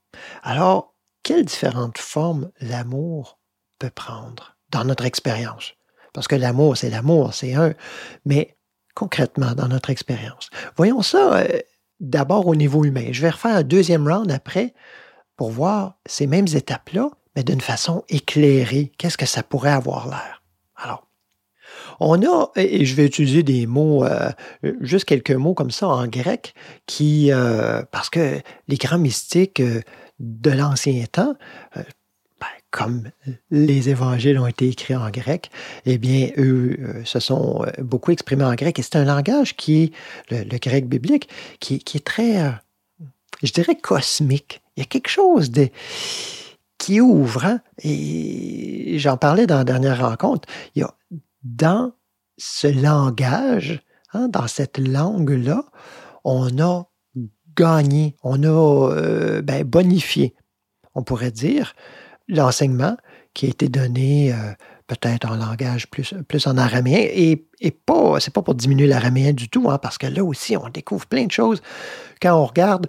Alors, 0.43 0.95
quelles 1.23 1.45
différentes 1.45 1.99
formes 1.99 2.51
l'amour 2.61 3.39
peut 3.79 3.91
prendre 3.91 4.57
dans 4.71 4.85
notre 4.85 5.05
expérience? 5.05 5.75
Parce 6.13 6.29
que 6.29 6.37
l'amour, 6.37 6.77
c'est 6.77 6.91
l'amour, 6.91 7.35
c'est 7.35 7.55
un. 7.55 7.75
Mais 8.25 8.57
concrètement, 8.95 9.55
dans 9.55 9.69
notre 9.69 9.91
expérience. 9.91 10.51
Voyons 10.77 11.03
ça 11.03 11.45
d'abord 12.01 12.47
au 12.47 12.55
niveau 12.55 12.85
humain. 12.85 13.09
Je 13.13 13.23
vais 13.23 13.31
refaire 13.31 13.57
un 13.57 13.63
deuxième 13.63 14.07
round 14.07 14.31
après 14.31 14.75
pour 15.37 15.51
voir 15.51 15.95
ces 16.05 16.27
mêmes 16.27 16.49
étapes-là, 16.49 17.09
mais 17.35 17.45
d'une 17.45 17.61
façon 17.61 18.05
éclairée. 18.09 18.93
Qu'est-ce 18.99 19.17
que 19.17 19.27
ça 19.27 19.43
pourrait 19.43 19.71
avoir 19.71 20.09
l'air? 20.09 20.43
Alors, 20.77 21.07
on 22.01 22.23
a, 22.23 22.51
et 22.57 22.85
je 22.85 22.95
vais 22.95 23.07
utiliser 23.07 23.43
des 23.43 23.67
mots, 23.67 24.05
euh, 24.05 24.31
juste 24.81 25.05
quelques 25.05 25.31
mots 25.31 25.55
comme 25.55 25.71
ça 25.71 25.89
en 25.89 26.07
grec, 26.07 26.55
qui, 26.87 27.33
euh, 27.33 27.83
parce 27.91 28.11
que 28.11 28.41
les 28.69 28.77
grands 28.77 28.99
mystiques 28.99 29.61
euh, 29.61 29.81
de 30.19 30.51
l'ancien 30.51 31.05
temps, 31.11 31.35
euh, 31.77 31.83
comme 32.73 33.11
les 33.51 33.91
évangiles 33.91 34.39
ont 34.39 34.47
été 34.47 34.67
écrits 34.67 34.97
en 34.97 35.11
grec, 35.11 35.51
eh 35.85 35.99
bien, 35.99 36.31
eux 36.39 36.77
euh, 36.81 37.05
se 37.05 37.21
sont 37.21 37.65
euh, 37.65 37.71
beaucoup 37.83 38.11
exprimés 38.11 38.45
en 38.45 38.55
grec. 38.55 38.79
Et 38.79 38.83
c'est 38.83 38.97
un 38.97 39.05
langage 39.05 39.55
qui 39.57 39.85
est, 39.85 39.93
le, 40.31 40.59
grec 40.59 40.89
biblique, 40.89 41.29
qui, 41.61 41.75
est 41.77 42.05
très, 42.05 42.43
euh, 42.43 42.51
je 43.43 43.53
dirais, 43.53 43.77
cosmique. 43.77 44.63
Il 44.77 44.81
y 44.81 44.83
a 44.83 44.87
quelque 44.87 45.11
chose 45.11 45.53
qui 46.79 47.01
ouvre. 47.01 47.45
Hein? 47.45 47.61
Et 47.85 48.99
j'en 48.99 49.19
parlais 49.19 49.47
dans 49.47 49.59
la 49.59 49.65
dernière 49.65 50.09
rencontre. 50.09 50.49
Dans 51.45 51.93
ce 52.39 52.69
langage, 52.69 53.83
hein, 54.15 54.29
dans 54.29 54.47
cette 54.47 54.79
langue-là, 54.79 55.65
on 56.25 56.59
a 56.59 56.89
gagné, 57.55 58.17
on 58.23 58.43
a 58.45 59.43
ben, 59.43 59.63
bonifié 59.65 60.35
on 60.95 61.03
pourrait 61.03 61.31
dire, 61.31 61.75
l'enseignement 62.33 62.97
qui 63.35 63.47
a 63.47 63.49
été 63.49 63.69
donné 63.69 64.33
euh, 64.33 64.37
peut-être 64.87 65.31
en 65.31 65.37
langage 65.37 65.89
plus, 65.89 66.47
en 66.47 66.59
araméen, 66.59 66.99
et, 67.01 67.47
et 67.61 67.71
pas, 67.71 68.21
c'est 68.21 68.33
pas 68.33 68.43
pour 68.43 68.55
diminuer 68.55 68.87
l'araméen 68.87 69.33
du 69.33 69.49
tout, 69.49 69.71
hein, 69.71 69.79
parce 69.79 69.99
que 69.99 70.07
là 70.07 70.25
aussi, 70.25 70.57
on 70.57 70.69
découvre 70.69 71.07
plein 71.07 71.27
de 71.27 71.31
choses 71.31 71.63
quand 72.21 72.35
on 72.35 72.45
regarde 72.45 72.89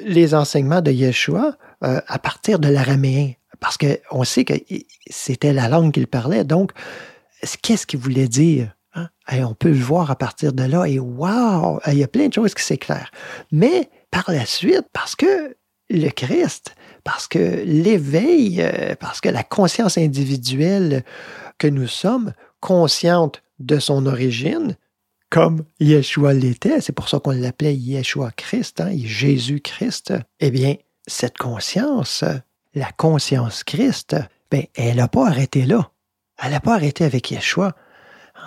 les 0.00 0.34
enseignements 0.34 0.80
de 0.80 0.90
Yeshua 0.90 1.56
euh, 1.84 2.00
à 2.06 2.18
partir 2.18 2.58
de 2.58 2.68
l'araméen, 2.68 3.32
parce 3.60 3.78
qu'on 3.78 4.24
sait 4.24 4.44
que 4.44 4.54
c'était 5.08 5.52
la 5.52 5.68
langue 5.68 5.92
qu'il 5.92 6.06
parlait, 6.06 6.44
donc 6.44 6.72
qu'est-ce 7.62 7.86
qu'il 7.86 8.00
voulait 8.00 8.28
dire? 8.28 8.74
Hein? 8.94 9.08
on 9.44 9.54
peut 9.54 9.68
le 9.68 9.74
voir 9.74 10.10
à 10.10 10.16
partir 10.16 10.52
de 10.52 10.64
là, 10.64 10.86
et 10.86 10.98
waouh, 10.98 11.78
il 11.86 11.98
y 11.98 12.04
a 12.04 12.08
plein 12.08 12.28
de 12.28 12.34
choses 12.34 12.54
qui 12.54 12.64
s'éclairent. 12.64 13.10
Mais 13.52 13.90
par 14.10 14.24
la 14.28 14.44
suite, 14.44 14.86
parce 14.92 15.14
que 15.14 15.56
le 15.90 16.10
Christ, 16.10 16.74
parce 17.04 17.28
que 17.28 17.62
l'éveil, 17.64 18.60
euh, 18.60 18.94
parce 18.98 19.20
que 19.20 19.28
la 19.28 19.42
conscience 19.42 19.98
individuelle 19.98 21.04
que 21.58 21.68
nous 21.68 21.86
sommes, 21.86 22.32
consciente 22.60 23.42
de 23.58 23.78
son 23.78 24.06
origine, 24.06 24.76
comme 25.30 25.64
Yeshua 25.80 26.32
l'était, 26.32 26.80
c'est 26.80 26.92
pour 26.92 27.08
ça 27.08 27.20
qu'on 27.20 27.32
l'appelait 27.32 27.76
Yeshua 27.76 28.30
Christ, 28.32 28.80
hein, 28.80 28.92
Jésus-Christ, 28.96 30.14
eh 30.40 30.50
bien, 30.50 30.76
cette 31.06 31.36
conscience, 31.36 32.24
la 32.74 32.90
conscience 32.92 33.62
Christ, 33.64 34.16
ben, 34.50 34.64
elle 34.74 34.96
n'a 34.96 35.08
pas 35.08 35.26
arrêté 35.26 35.64
là. 35.64 35.90
Elle 36.42 36.52
n'a 36.52 36.60
pas 36.60 36.74
arrêté 36.74 37.04
avec 37.04 37.30
Yeshua. 37.30 37.74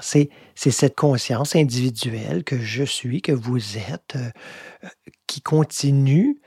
C'est, 0.01 0.29
cette 0.55 0.96
conscience 0.96 1.55
individuelle 1.55 2.43
que 2.43 2.60
je 2.60 2.84
suis, 2.84 3.22
que 3.22 3.34
vous 3.34 3.77
êtes, 3.77 4.15
euh, 4.15 4.88
qui 5.27 5.41
continue 5.41 6.41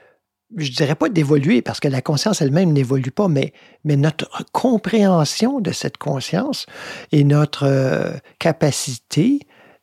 je 0.56 0.70
dirais 0.70 0.94
pas 0.94 1.08
d'évoluer 1.08 1.62
parce 1.62 1.80
que 1.80 1.88
la 1.88 2.02
conscience 2.02 2.40
elle-même 2.40 2.72
n'évolue 2.72 3.10
pas, 3.10 3.28
mais, 3.28 3.52
notre 3.84 4.28
compréhension 4.52 5.60
de 5.60 5.72
cette 5.72 5.98
conscience 5.98 6.66
et 7.12 7.24
notre 7.24 7.64
euh, 7.64 8.12
capacité 8.38 9.40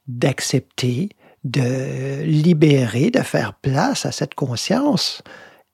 d'accepter, 0.08 1.10
de 1.44 2.24
libérer, 2.24 3.12
de 3.12 3.22
faire 3.22 3.54
place 3.54 4.06
à 4.06 4.12
cette 4.12 4.36
conscience, 4.36 5.22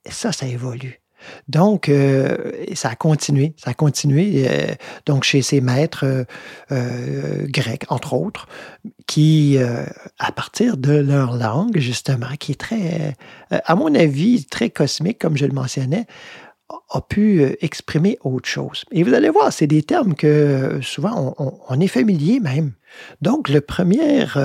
ça, 0.05 0.31
ça 0.31 0.45
évolue. 0.47 1.01
Donc, 1.47 1.89
euh, 1.89 2.51
ça 2.73 2.89
a 2.89 2.95
continué, 2.95 3.53
ça 3.57 3.71
a 3.71 3.73
continué, 3.73 4.45
euh, 4.47 4.73
donc 5.05 5.23
chez 5.23 5.41
ces 5.41 5.61
maîtres 5.61 6.25
euh, 6.71 7.47
grecs, 7.47 7.85
entre 7.89 8.13
autres, 8.13 8.47
qui, 9.05 9.57
à 10.19 10.31
partir 10.31 10.77
de 10.77 10.93
leur 10.93 11.37
langue, 11.37 11.77
justement, 11.77 12.35
qui 12.39 12.51
est 12.51 12.59
très, 12.59 13.15
à 13.49 13.75
mon 13.75 13.93
avis, 13.95 14.45
très 14.45 14.69
cosmique, 14.69 15.19
comme 15.19 15.37
je 15.37 15.45
le 15.45 15.53
mentionnais, 15.53 16.05
a 16.89 16.99
pu 16.99 17.55
exprimer 17.61 18.17
autre 18.23 18.49
chose. 18.49 18.83
Et 18.91 19.03
vous 19.03 19.13
allez 19.13 19.29
voir, 19.29 19.53
c'est 19.53 19.67
des 19.67 19.83
termes 19.83 20.15
que 20.15 20.79
souvent 20.81 21.33
on, 21.69 21.79
est 21.79 21.87
familier 21.87 22.41
même. 22.41 22.73
Donc, 23.21 23.47
la 23.47 23.61
première, 23.61 24.37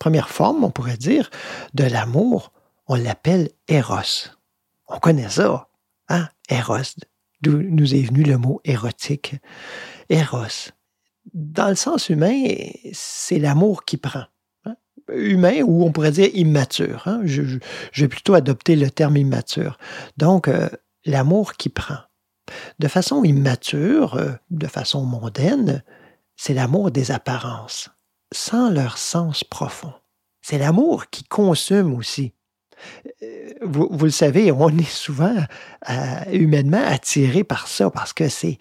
première 0.00 0.28
forme, 0.28 0.64
on 0.64 0.70
pourrait 0.70 0.96
dire, 0.96 1.30
de 1.74 1.84
l'amour, 1.84 2.52
on 2.88 2.96
l'appelle 2.96 3.50
Eros. 3.68 4.30
On 4.88 4.98
connaît 4.98 5.28
ça. 5.28 5.68
Hein? 6.10 6.28
Eros, 6.50 6.96
d'où 7.40 7.62
nous 7.62 7.94
est 7.94 8.02
venu 8.02 8.24
le 8.24 8.36
mot 8.36 8.60
érotique. 8.64 9.36
Eros. 10.10 10.72
Dans 11.32 11.68
le 11.68 11.76
sens 11.76 12.08
humain, 12.08 12.42
c'est 12.92 13.38
l'amour 13.38 13.84
qui 13.84 13.96
prend. 13.96 14.24
Hein? 14.64 14.74
Humain 15.12 15.62
ou 15.62 15.84
on 15.84 15.92
pourrait 15.92 16.10
dire 16.10 16.28
immature. 16.34 17.04
Hein? 17.06 17.20
Je, 17.24 17.58
vais 17.94 18.08
plutôt 18.08 18.34
adopter 18.34 18.74
le 18.74 18.90
terme 18.90 19.16
immature. 19.16 19.78
Donc, 20.16 20.48
euh, 20.48 20.68
l'amour 21.04 21.54
qui 21.54 21.68
prend. 21.68 21.98
De 22.80 22.88
façon 22.88 23.22
immature, 23.22 24.16
euh, 24.16 24.32
de 24.50 24.66
façon 24.66 25.04
mondaine, 25.04 25.84
c'est 26.36 26.54
l'amour 26.54 26.90
des 26.90 27.12
apparences, 27.12 27.90
sans 28.32 28.70
leur 28.70 28.98
sens 28.98 29.44
profond. 29.44 29.92
C'est 30.42 30.58
l'amour 30.58 31.08
qui 31.10 31.22
consume 31.22 31.94
aussi 31.94 32.32
vous, 33.62 34.04
le 34.04 34.10
savez, 34.10 34.52
on 34.52 34.68
est 34.70 34.88
souvent 34.88 35.36
euh, 35.90 35.94
humainement 36.32 36.82
attiré 36.84 37.44
par 37.44 37.68
ça 37.68 37.90
parce 37.90 38.12
que 38.12 38.28
c'est, 38.28 38.58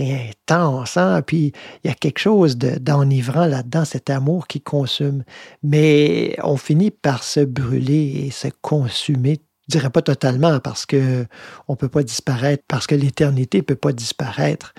intense, 0.00 0.96
hein? 0.96 1.22
puis 1.22 1.52
il 1.82 1.88
y 1.88 1.90
a 1.90 1.94
quelque 1.94 2.18
chose 2.18 2.56
d'enivrant 2.56 3.46
là-dedans, 3.46 3.84
cet 3.84 4.10
amour 4.10 4.46
qui 4.46 4.60
consume. 4.60 5.24
Mais 5.62 6.36
on 6.42 6.56
finit 6.56 6.90
par 6.90 7.22
se 7.22 7.40
brûler 7.40 8.26
et 8.26 8.30
se 8.30 8.48
consumer 8.62 9.40
je 9.68 9.78
dirais 9.78 9.90
pas 9.90 10.02
totalement 10.02 10.60
parce 10.60 10.86
que 10.86 11.26
on 11.66 11.74
peut 11.74 11.88
pas 11.88 12.04
disparaître, 12.04 12.62
parce 12.68 12.86
que 12.86 12.94
l'éternité 12.94 13.62
peut 13.62 13.74
pas 13.74 13.92
disparaître, 13.92 14.74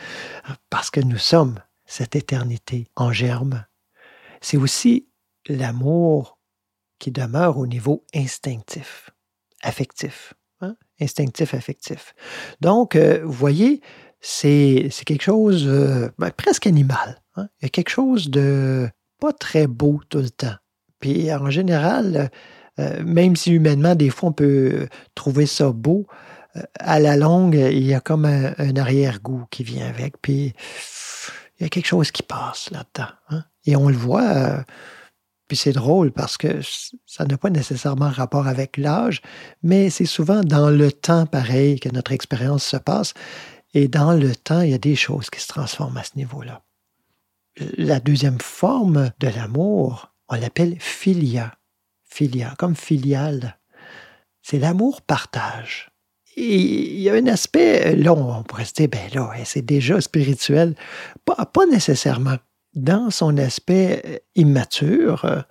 parce 0.70 0.90
que 0.90 1.02
nous 1.02 1.18
sommes 1.18 1.60
cette 1.86 2.16
éternité 2.16 2.88
en 2.96 3.12
germe. 3.12 3.66
C'est 4.40 4.56
aussi 4.56 5.10
l'amour 5.50 6.37
qui 7.00 7.12
demeure 7.12 7.58
au 7.58 7.68
niveau 7.68 8.04
instinctif, 8.14 9.12
affectif. 9.62 10.34
Hein? 10.62 10.76
Instinctif, 11.00 11.54
affectif. 11.54 12.16
Donc, 12.62 12.96
euh, 12.96 13.22
vous 13.24 13.32
voyez, 13.32 13.82
c'est 14.20 14.90
quelque 15.06 15.24
chose 15.24 15.66
euh, 15.68 16.10
ben, 16.18 16.32
presque 16.32 16.68
animal. 16.68 17.22
Hein? 17.36 17.50
Il 17.60 17.66
y 17.66 17.68
a 17.68 17.70
quelque 17.70 17.90
chose 17.90 18.30
de 18.30 18.90
pas 19.20 19.34
très 19.34 19.68
beau 19.68 20.02
tout 20.10 20.20
le 20.20 20.30
temps. 20.30 20.56
Puis 21.00 21.32
en 21.32 21.50
général, 21.50 22.32
euh, 22.80 23.04
même 23.04 23.36
si 23.36 23.52
humainement, 23.52 23.96
des 23.96 24.10
fois, 24.10 24.30
on 24.30 24.34
peut 24.34 24.88
trouver 25.14 25.46
ça 25.46 25.72
beau, 25.72 26.08
à 26.80 27.00
la 27.00 27.16
longue, 27.16 27.54
il 27.54 27.84
y 27.84 27.94
a 27.94 28.00
comme 28.00 28.26
un, 28.26 28.76
arrière-goût 28.76 29.46
qui 29.52 29.64
vient 29.64 29.88
avec. 29.88 30.20
Puis 30.20 30.56
il 31.60 31.64
y 31.64 31.66
a 31.66 31.70
quelque 31.70 31.86
chose 31.86 32.10
qui 32.10 32.24
passe 32.24 32.72
là-dedans. 32.72 33.12
Hein? 33.30 33.44
Et 33.66 33.76
on 33.76 33.90
le 33.90 33.96
voit 33.96 34.64
puis 35.48 35.58
c'est 35.58 35.72
drôle 35.72 36.12
parce 36.12 36.38
que 36.38 36.60
ça 37.06 37.26
n'a 37.26 37.38
pas 37.38 37.50
nécessairement 37.50 38.10
rapport 38.10 38.48
avec 38.48 38.78
l'âge, 38.78 39.22
mais 39.64 39.90
c'est 39.90 40.06
souvent 40.06 40.44
dans 40.44 40.70
le 40.70 40.92
temps 40.92 41.26
pareil 41.26 41.80
que 41.80 41.90
notre 41.90 42.12
expérience 42.12 42.66
se 42.66 42.78
passe. 42.78 43.14
Et 43.74 43.88
dans 43.88 44.14
le 44.14 44.36
temps, 44.36 44.62
il 44.62 44.72
y 44.72 44.74
a 44.74 44.80
des 44.80 44.96
choses 44.96 45.30
qui 45.30 45.40
se 45.40 45.48
transforment 45.48 45.98
à 45.98 46.04
ce 46.04 46.16
niveau-là. 46.16 46.64
La 47.78 48.00
deuxième 48.00 48.40
forme 48.40 49.12
de 49.20 49.28
l'amour, 49.28 50.14
on 50.30 50.36
l'appelle 50.36 50.78
filia. 50.80 51.54
Filia, 52.04 52.56
comme 52.58 52.76
filiale. 52.76 53.58
C'est 54.42 54.60
l'amour 54.60 55.02
partage. 55.02 55.92
Et 56.36 56.56
il 56.56 57.00
y 57.02 57.10
a 57.10 57.14
un 57.14 57.28
aspect, 57.28 57.96
là, 57.96 58.14
on 58.14 58.44
pourrait 58.44 58.66
se 58.66 58.74
dire, 58.74 58.88
ben 58.88 59.10
là, 59.14 59.34
c'est 59.44 59.64
déjà 59.64 60.00
spirituel. 60.02 60.76
Pas, 61.26 61.46
pas 61.46 61.66
nécessairement 61.66 62.38
dans 62.78 63.10
son 63.10 63.38
aspect 63.38 64.02
euh, 64.06 64.18
immature, 64.36 65.26
euh, 65.26 65.42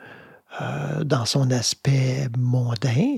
euh, 0.60 1.04
dans 1.04 1.26
son 1.26 1.50
aspect 1.50 2.28
mondain, 2.38 3.16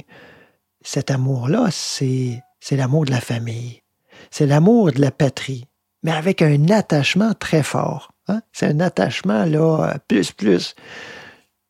cet 0.83 1.11
amour-là, 1.11 1.69
c'est, 1.71 2.43
l'amour 2.73 3.05
de 3.05 3.11
la 3.11 3.21
famille, 3.21 3.83
c'est 4.31 4.47
l'amour 4.47 4.93
de 4.93 5.00
la 5.00 5.11
patrie, 5.11 5.67
mais 6.03 6.11
avec 6.11 6.43
un 6.43 6.69
attachement 6.71 7.35
très 7.35 7.62
fort. 7.62 8.12
Hein. 8.29 8.41
C'est 8.53 8.67
un 8.67 8.81
attachement, 8.81 9.45
là, 9.45 9.99
plus, 10.09 10.33
plus. 10.33 10.75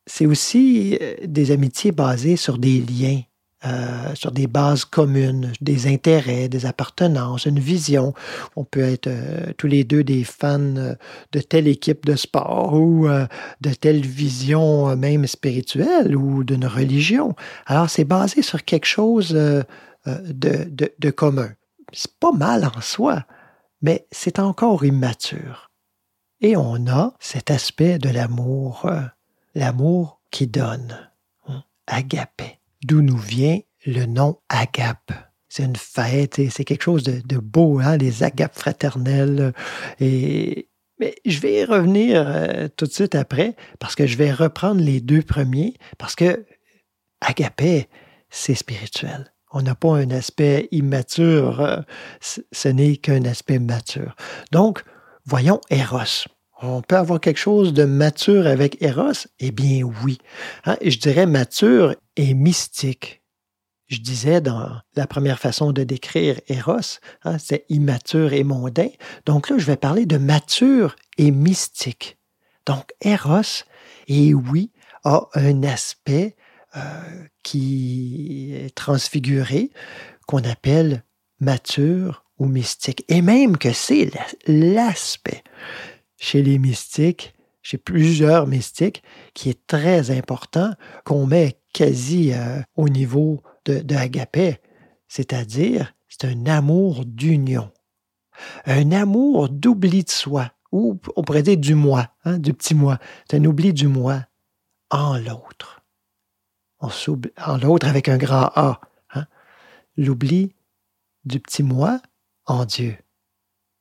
C'est 0.06 0.26
aussi 0.26 0.98
des 1.24 1.50
amitiés 1.50 1.92
basées 1.92 2.36
sur 2.36 2.56
des 2.58 2.80
liens, 2.80 3.20
euh, 3.64 4.14
sur 4.14 4.30
des 4.30 4.46
bases 4.46 4.84
communes, 4.84 5.52
des 5.60 5.88
intérêts, 5.88 6.48
des 6.48 6.64
appartenances, 6.64 7.44
une 7.44 7.58
vision. 7.58 8.14
On 8.54 8.62
peut 8.62 8.82
être 8.82 9.08
euh, 9.08 9.52
tous 9.56 9.66
les 9.66 9.82
deux 9.82 10.04
des 10.04 10.22
fans 10.22 10.76
euh, 10.76 10.94
de 11.32 11.40
telle 11.40 11.66
équipe 11.66 12.06
de 12.06 12.14
sport 12.14 12.74
ou 12.74 13.08
de 13.08 13.74
telle 13.74 14.06
vision 14.06 14.94
même 14.94 15.26
spirituelle 15.26 16.14
ou 16.14 16.44
d'une 16.44 16.66
religion. 16.66 17.34
Alors 17.66 17.90
c'est 17.90 18.04
basé 18.04 18.42
sur 18.42 18.64
quelque 18.64 18.86
chose 18.86 19.30
de, 19.30 19.64
de, 20.06 21.10
commun. 21.10 21.50
C'est 21.92 22.14
pas 22.20 22.30
mal 22.30 22.64
en 22.64 22.80
soi, 22.80 23.24
mais 23.82 24.06
c'est 24.12 24.38
encore 24.38 24.84
immature. 24.84 25.72
Et 26.40 26.56
on 26.56 26.86
a 26.86 27.12
cet 27.18 27.50
aspect 27.50 27.98
de 27.98 28.08
l'amour, 28.08 28.88
l'amour 29.56 30.20
qui 30.30 30.46
donne, 30.46 31.10
hein, 31.48 31.64
agapé 31.88 32.57
d'où 32.84 33.02
nous 33.02 33.16
vient 33.16 33.58
le 33.86 34.06
nom 34.06 34.38
agape? 34.48 35.12
C'est 35.48 35.64
une 35.64 35.76
fête 35.76 36.38
et 36.38 36.50
c'est 36.50 36.64
quelque 36.64 36.84
chose 36.84 37.04
de, 37.04 37.38
beau, 37.38 37.78
hein, 37.78 37.96
les 37.96 38.22
agapes 38.22 38.58
fraternelles. 38.58 39.54
Et, 39.98 40.68
mais 41.00 41.14
je 41.24 41.40
vais 41.40 41.64
revenir 41.64 42.24
euh, 42.26 42.68
tout 42.76 42.86
de 42.86 42.92
suite 42.92 43.14
après 43.14 43.56
parce 43.78 43.94
que 43.94 44.06
je 44.06 44.16
vais 44.16 44.32
reprendre 44.32 44.80
les 44.80 45.00
deux 45.00 45.22
premiers 45.22 45.74
parce 45.96 46.14
que 46.14 46.44
agapé, 47.20 47.88
c'est 48.30 48.54
spirituel. 48.54 49.32
On 49.50 49.62
n'a 49.62 49.74
pas 49.74 49.96
un 49.96 50.10
aspect 50.10 50.68
immature, 50.72 51.60
euh, 51.60 51.80
ce 52.20 52.68
n'est 52.68 52.96
qu'un 52.96 53.24
aspect 53.24 53.58
mature. 53.58 54.14
Donc, 54.52 54.82
voyons 55.24 55.60
Eros. 55.70 56.28
On 56.60 56.82
peut 56.82 56.96
avoir 56.96 57.20
quelque 57.20 57.38
chose 57.38 57.72
de 57.72 57.84
mature 57.84 58.46
avec 58.46 58.82
Eros? 58.82 59.28
Eh 59.38 59.52
bien 59.52 59.82
oui. 60.04 60.18
Hein, 60.64 60.76
je 60.84 60.98
dirais 60.98 61.26
mature 61.26 61.94
et 62.16 62.34
mystique. 62.34 63.22
Je 63.86 63.98
disais 63.98 64.40
dans 64.40 64.80
la 64.96 65.06
première 65.06 65.38
façon 65.38 65.72
de 65.72 65.82
décrire 65.84 66.38
Eros, 66.48 66.98
hein, 67.24 67.38
c'est 67.38 67.64
immature 67.70 68.32
et 68.32 68.44
mondain. 68.44 68.88
Donc 69.24 69.48
là, 69.48 69.56
je 69.56 69.64
vais 69.64 69.76
parler 69.76 70.04
de 70.04 70.18
mature 70.18 70.96
et 71.16 71.30
mystique. 71.30 72.18
Donc 72.66 72.92
Eros, 73.00 73.64
et 74.08 74.34
oui, 74.34 74.72
a 75.04 75.28
un 75.34 75.62
aspect 75.62 76.36
euh, 76.76 76.80
qui 77.42 78.52
est 78.52 78.74
transfiguré, 78.74 79.70
qu'on 80.26 80.44
appelle 80.44 81.02
mature 81.40 82.24
ou 82.38 82.46
mystique. 82.46 83.04
Et 83.08 83.22
même 83.22 83.56
que 83.56 83.72
c'est 83.72 84.10
l'aspect 84.46 85.44
chez 86.18 86.42
les 86.42 86.58
mystiques, 86.58 87.34
chez 87.62 87.78
plusieurs 87.78 88.46
mystiques, 88.46 89.02
qui 89.34 89.48
est 89.48 89.66
très 89.66 90.10
important, 90.10 90.72
qu'on 91.04 91.26
met 91.26 91.60
quasi 91.72 92.32
euh, 92.32 92.60
au 92.76 92.88
niveau 92.88 93.42
de, 93.64 93.84
c'est-à-dire 95.06 95.94
c'est 96.08 96.26
un 96.26 96.46
amour 96.46 97.04
d'union, 97.04 97.70
un 98.66 98.92
amour 98.92 99.48
d'oubli 99.48 100.04
de 100.04 100.10
soi, 100.10 100.50
ou 100.72 101.00
on 101.16 101.22
pourrait 101.22 101.42
dire 101.42 101.56
du 101.56 101.74
moi, 101.74 102.08
hein, 102.24 102.38
du 102.38 102.52
petit 102.52 102.74
moi, 102.74 102.98
c'est 103.28 103.38
un 103.38 103.44
oubli 103.44 103.72
du 103.72 103.86
moi 103.86 104.24
en 104.90 105.18
l'autre. 105.18 105.82
On 106.80 106.88
s'oublie 106.88 107.32
en 107.44 107.56
l'autre 107.56 107.88
avec 107.88 108.08
un 108.08 108.18
grand 108.18 108.50
A. 108.54 108.80
Hein? 109.14 109.26
L'oubli 109.96 110.54
du 111.24 111.40
petit 111.40 111.62
moi 111.62 112.00
en 112.46 112.64
Dieu, 112.64 112.96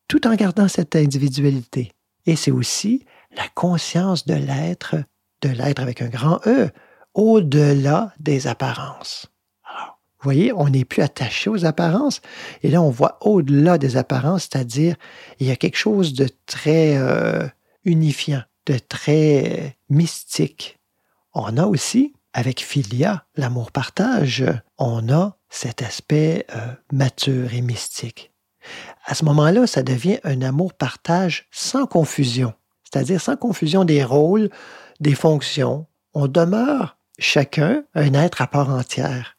tout 0.08 0.28
en 0.28 0.36
gardant 0.36 0.68
cette 0.68 0.96
individualité. 0.96 1.92
Et 2.28 2.36
c'est 2.36 2.52
aussi 2.52 3.06
la 3.36 3.48
conscience 3.56 4.28
de 4.28 4.36
l'être, 4.36 4.96
de 5.42 5.50
l'être 5.50 5.82
avec 5.82 6.02
un 6.02 6.10
grand 6.10 6.40
E, 6.46 6.70
au-delà 7.16 8.14
des 8.20 8.46
apparences. 8.46 9.28
Vous 10.20 10.24
voyez, 10.24 10.52
on 10.52 10.70
n'est 10.70 10.86
plus 10.86 11.04
attaché 11.04 11.50
aux 11.50 11.66
apparences, 11.66 12.22
et 12.64 12.70
là 12.70 12.82
on 12.82 12.90
voit 12.90 13.18
au-delà 13.22 13.78
des 13.78 13.98
apparences, 13.98 14.44
c'est-à-dire 14.44 14.96
il 15.40 15.48
y 15.48 15.52
a 15.52 15.56
quelque 15.56 15.78
chose 15.78 16.14
de 16.14 16.28
très 16.48 16.98
euh, 16.98 17.48
unifiant, 17.86 18.42
de 18.66 18.78
très 18.78 19.78
mystique. 19.90 20.80
On 21.34 21.56
a 21.58 21.66
aussi, 21.66 22.14
avec 22.34 22.62
Philia, 22.62 23.26
l'amour-partage, 23.36 24.44
on 24.80 25.08
a 25.10 25.38
cet 25.50 25.84
aspect 25.84 26.46
euh, 26.56 26.74
mature 26.92 27.54
et 27.54 27.62
mystique. 27.62 28.32
À 29.10 29.16
ce 29.16 29.24
moment-là, 29.24 29.66
ça 29.68 29.84
devient 29.84 30.20
un 30.26 30.42
amour-partage 30.42 31.48
sans 31.50 31.86
confusion, 31.86 32.54
c'est-à-dire 32.84 33.22
sans 33.22 33.38
confusion 33.38 33.86
des 33.86 34.04
rôles, 34.04 34.50
des 35.00 35.16
fonctions. 35.16 35.88
On 36.14 36.28
demeure 36.28 36.98
chacun 37.18 37.86
un 37.96 38.14
être 38.14 38.42
à 38.42 38.48
part 38.48 38.70
entière. 38.70 39.38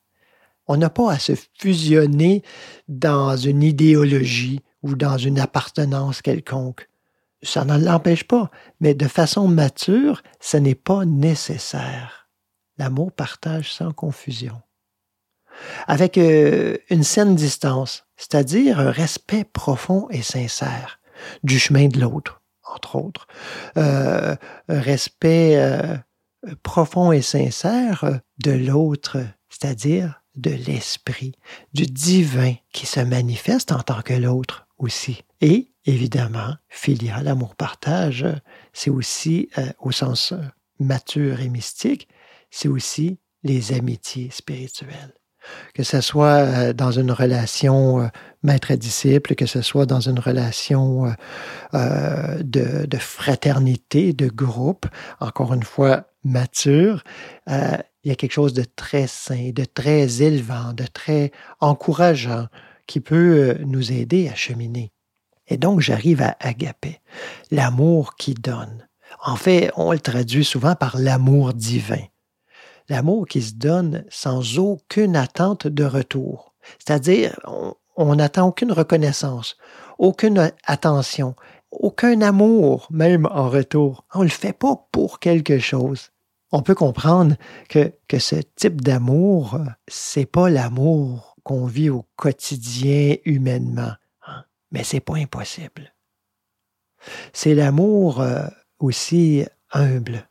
On 0.69 0.79
n'a 0.79 0.89
pas 0.89 1.13
à 1.13 1.19
se 1.19 1.33
fusionner 1.59 2.43
dans 2.89 3.37
une 3.37 3.63
idéologie 3.63 4.63
ou 4.83 4.95
dans 4.95 5.19
une 5.19 5.39
appartenance 5.39 6.23
quelconque. 6.23 6.89
Ça 7.43 7.67
ne 7.67 7.79
l'empêche 7.79 8.25
pas, 8.25 8.51
mais 8.81 8.95
de 8.95 9.07
façon 9.07 9.49
mature, 9.49 10.23
ce 10.41 10.57
n'est 10.57 10.75
pas 10.75 11.05
nécessaire. 11.05 12.31
L'amour 12.79 13.13
partage 13.13 13.75
sans 13.75 13.93
confusion. 13.93 14.63
Avec 15.87 16.19
euh, 16.19 16.77
une 16.91 17.05
saine 17.05 17.35
distance, 17.35 18.07
c'est-à-dire 18.17 18.81
un 18.81 18.91
respect 18.91 19.45
profond 19.45 20.09
et 20.11 20.23
sincère 20.23 21.01
du 21.43 21.59
chemin 21.59 21.89
de 21.89 22.01
l'autre, 22.01 22.43
entre 22.65 22.97
autres. 22.97 23.27
Euh, 23.77 24.37
un 24.69 24.81
respect 24.81 25.57
euh, 25.57 25.97
profond 26.63 27.13
et 27.13 27.23
sincère 27.23 28.21
de 28.45 28.53
l'autre, 28.53 29.19
c'est-à-dire 29.49 30.23
de 30.37 30.51
l'esprit, 30.51 31.33
du 31.73 31.87
divin 31.87 32.55
qui 32.73 32.87
se 32.87 33.01
manifeste 33.01 33.73
en 33.73 33.83
tant 33.83 34.03
que 34.03 34.15
l'autre 34.15 34.69
aussi. 34.79 35.25
Et 35.41 35.73
évidemment, 35.85 36.55
filial, 36.69 37.27
amour-partage, 37.27 38.25
c'est 38.73 38.91
aussi, 38.91 39.51
au 39.81 39.91
sens 39.91 40.33
mature 40.79 41.41
et 41.41 41.49
mystique, 41.49 42.09
c'est 42.51 42.69
aussi 42.69 43.19
les 43.43 43.73
amitiés 43.73 44.31
spirituelles 44.31 45.18
que 45.75 45.83
ce 45.83 46.01
soit 46.01 46.39
euh, 46.39 46.73
dans 46.73 46.91
une 46.91 47.11
relation 47.11 48.01
euh, 48.01 48.07
maître-disciple, 48.43 49.35
que 49.35 49.47
ce 49.47 49.63
soit 49.63 49.87
dans 49.87 50.01
une 50.01 50.19
relation 50.19 51.15
euh, 51.75 52.43
de, 52.43 52.97
fraternité, 52.99 54.13
de 54.13 54.29
groupe, 54.29 54.87
encore 55.21 55.55
une 55.55 55.63
fois 55.63 56.05
mature, 56.25 57.03
il 57.47 57.83
y 58.05 58.11
a 58.11 58.15
quelque 58.15 58.33
chose 58.33 58.53
de 58.53 58.65
très 58.65 59.07
sain, 59.07 59.51
de 59.55 59.65
très 59.65 60.23
élevant, 60.23 60.73
de 60.73 60.85
très 60.85 61.33
encourageant 61.61 62.47
qui 62.87 63.01
peut 63.01 63.57
nous 63.65 63.93
aider 63.93 64.29
à 64.29 64.35
cheminer. 64.35 64.93
Et 65.47 65.57
donc, 65.57 65.81
j'arrive 65.81 66.23
à 66.23 66.37
agapé, 66.41 67.01
l'amour 67.51 68.17
qui 68.17 68.35
donne. 68.35 68.87
En 69.25 69.37
fait, 69.37 69.71
on 69.77 69.93
le 69.93 70.01
traduit 70.01 70.45
souvent 70.45 70.75
par 70.75 70.99
l'amour 70.99 71.55
divin 71.55 72.05
l'amour 72.89 73.27
qui 73.27 73.43
se 73.43 73.55
donne 73.55 74.05
sans 74.09 74.59
aucune 74.59 75.17
attente 75.17 75.67
de 75.67 75.85
retour. 75.85 76.55
C'est-à-dire, 76.79 77.39
on 77.97 78.15
n'attend 78.15 78.49
aucune 78.49 78.73
reconnaissance, 78.73 79.57
aucune 79.99 80.53
attention, 80.65 81.35
aucun 81.71 82.21
amour 82.23 82.89
même 82.91 83.27
en 83.27 83.49
retour. 83.49 84.05
On 84.15 84.21
ne 84.21 84.25
le 84.25 84.31
fait 84.31 84.53
pas 84.53 84.89
pour 84.93 85.19
quelque 85.19 85.59
chose. 85.59 86.11
On 86.51 86.63
peut 86.63 86.75
comprendre 86.75 87.37
que, 87.69 87.93
ce 88.19 88.37
type 88.57 88.81
d'amour, 88.81 89.59
c'est 89.87 90.27
pas 90.27 90.49
l'amour 90.49 91.37
qu'on 91.43 91.67
vit 91.67 91.91
au 91.91 92.07
quotidien 92.17 93.17
humainement, 93.25 93.93
hein, 94.27 94.45
mais 94.71 94.83
c'est 94.83 95.01
pas 95.01 95.17
impossible. 95.17 95.95
C'est 97.33 97.55
l'amour 97.55 98.21
euh, 98.21 98.47
aussi 98.79 99.45
humble, 99.73 100.29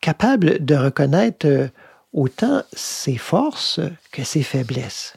capable 0.00 0.64
de 0.64 0.74
reconnaître 0.74 1.46
euh, 1.46 1.68
autant 2.12 2.62
ses 2.72 3.16
forces 3.16 3.80
que 4.12 4.24
ses 4.24 4.42
faiblesses. 4.42 5.16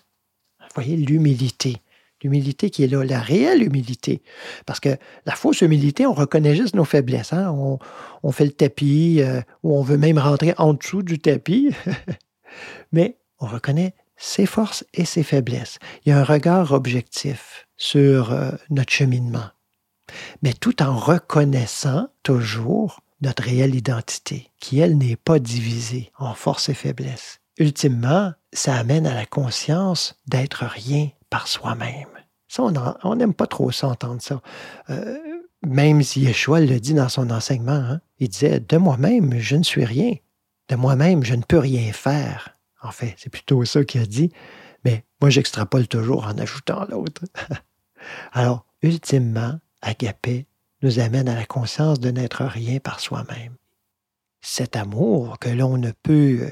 Vous 0.60 0.68
voyez, 0.76 0.98
l'humilité. 0.98 1.78
L'humilité 2.24 2.70
qui 2.70 2.84
est 2.84 2.88
là, 2.88 3.04
la 3.04 3.20
réelle 3.20 3.64
humilité. 3.64 4.22
Parce 4.66 4.80
que 4.80 4.96
la 5.26 5.34
fausse 5.34 5.62
humilité, 5.62 6.06
on 6.06 6.14
reconnaît 6.14 6.56
juste 6.56 6.76
nos 6.76 6.86
faiblesses. 6.86 7.34
Hein. 7.34 7.52
On, 8.24 8.32
fait 8.32 8.46
le 8.46 8.52
tapis, 8.52 9.22
euh, 9.22 9.42
ou 9.64 9.76
on 9.76 9.82
veut 9.82 9.98
même 9.98 10.20
rentrer 10.20 10.54
en 10.58 10.74
dessous 10.74 11.02
du 11.02 11.20
tapis. 11.20 11.72
Mais 12.92 13.18
on 13.40 13.48
reconnaît 13.48 13.96
ses 14.18 14.46
forces 14.46 14.86
et 14.94 15.04
ses 15.04 15.24
faiblesses. 15.24 15.80
Il 16.06 16.10
y 16.10 16.12
a 16.12 16.20
un 16.20 16.24
regard 16.24 16.74
objectif 16.74 17.68
sur 17.76 18.32
euh, 18.32 18.52
notre 18.70 18.94
cheminement. 18.94 19.50
Mais 20.44 20.54
tout 20.54 20.84
en 20.84 20.96
reconnaissant 20.96 22.08
toujours 22.22 23.01
notre 23.22 23.44
réelle 23.44 23.76
identité, 23.76 24.50
qui, 24.60 24.80
elle, 24.80 24.98
n'est 24.98 25.16
pas 25.16 25.40
divisée 25.40 26.12
en 26.18 26.34
force 26.34 26.70
et 26.70 26.74
faiblesse. 26.74 27.40
Ultimement, 27.58 28.34
ça 28.54 28.76
amène 28.76 29.06
à 29.06 29.14
la 29.14 29.26
conscience 29.26 30.16
d'être 30.28 30.66
rien 30.66 31.10
par 31.30 31.48
soi-même. 31.48 32.08
Ça, 32.48 32.64
on 33.04 33.16
n'aime 33.16 33.34
pas 33.34 33.48
trop 33.48 33.72
s'entendre 33.72 34.22
ça. 34.22 34.42
Euh, 34.90 35.18
même 35.66 36.02
si 36.02 36.22
Yeshua 36.22 36.60
le 36.60 36.80
dit 36.80 36.94
dans 36.94 37.10
son 37.10 37.30
enseignement, 37.30 37.72
hein, 37.72 38.02
il 38.20 38.30
disait 38.30 38.60
De 38.60 38.78
moi-même, 38.78 39.40
je 39.40 39.56
ne 39.56 39.64
suis 39.64 39.86
rien. 39.86 40.16
De 40.68 40.76
moi-même, 40.76 41.24
je 41.24 41.36
ne 41.36 41.44
peux 41.44 41.60
rien 41.60 41.94
faire. 41.94 42.58
En 42.82 42.92
fait, 42.92 43.14
c'est 43.18 43.30
plutôt 43.30 43.64
ça 43.64 43.86
qu'il 43.86 44.02
a 44.02 44.06
dit. 44.06 44.32
Mais 44.84 45.06
moi, 45.22 45.30
j'extrapole 45.30 45.88
toujours 45.88 46.26
en 46.26 46.38
ajoutant 46.38 46.86
l'autre. 46.90 47.22
Alors, 48.34 48.66
ultimement, 48.82 49.60
Agapé 49.82 50.48
nous 50.82 51.00
amène 51.00 51.30
à 51.30 51.36
la 51.36 51.46
conscience 51.46 52.00
de 52.00 52.12
n'être 52.12 52.44
rien 52.44 52.80
par 52.80 53.00
soi-même. 53.00 53.56
Cet 54.42 54.76
amour 54.76 55.38
que 55.40 55.50
l'on 55.50 55.78
ne 55.78 55.92
peut 55.92 56.40
euh, 56.42 56.52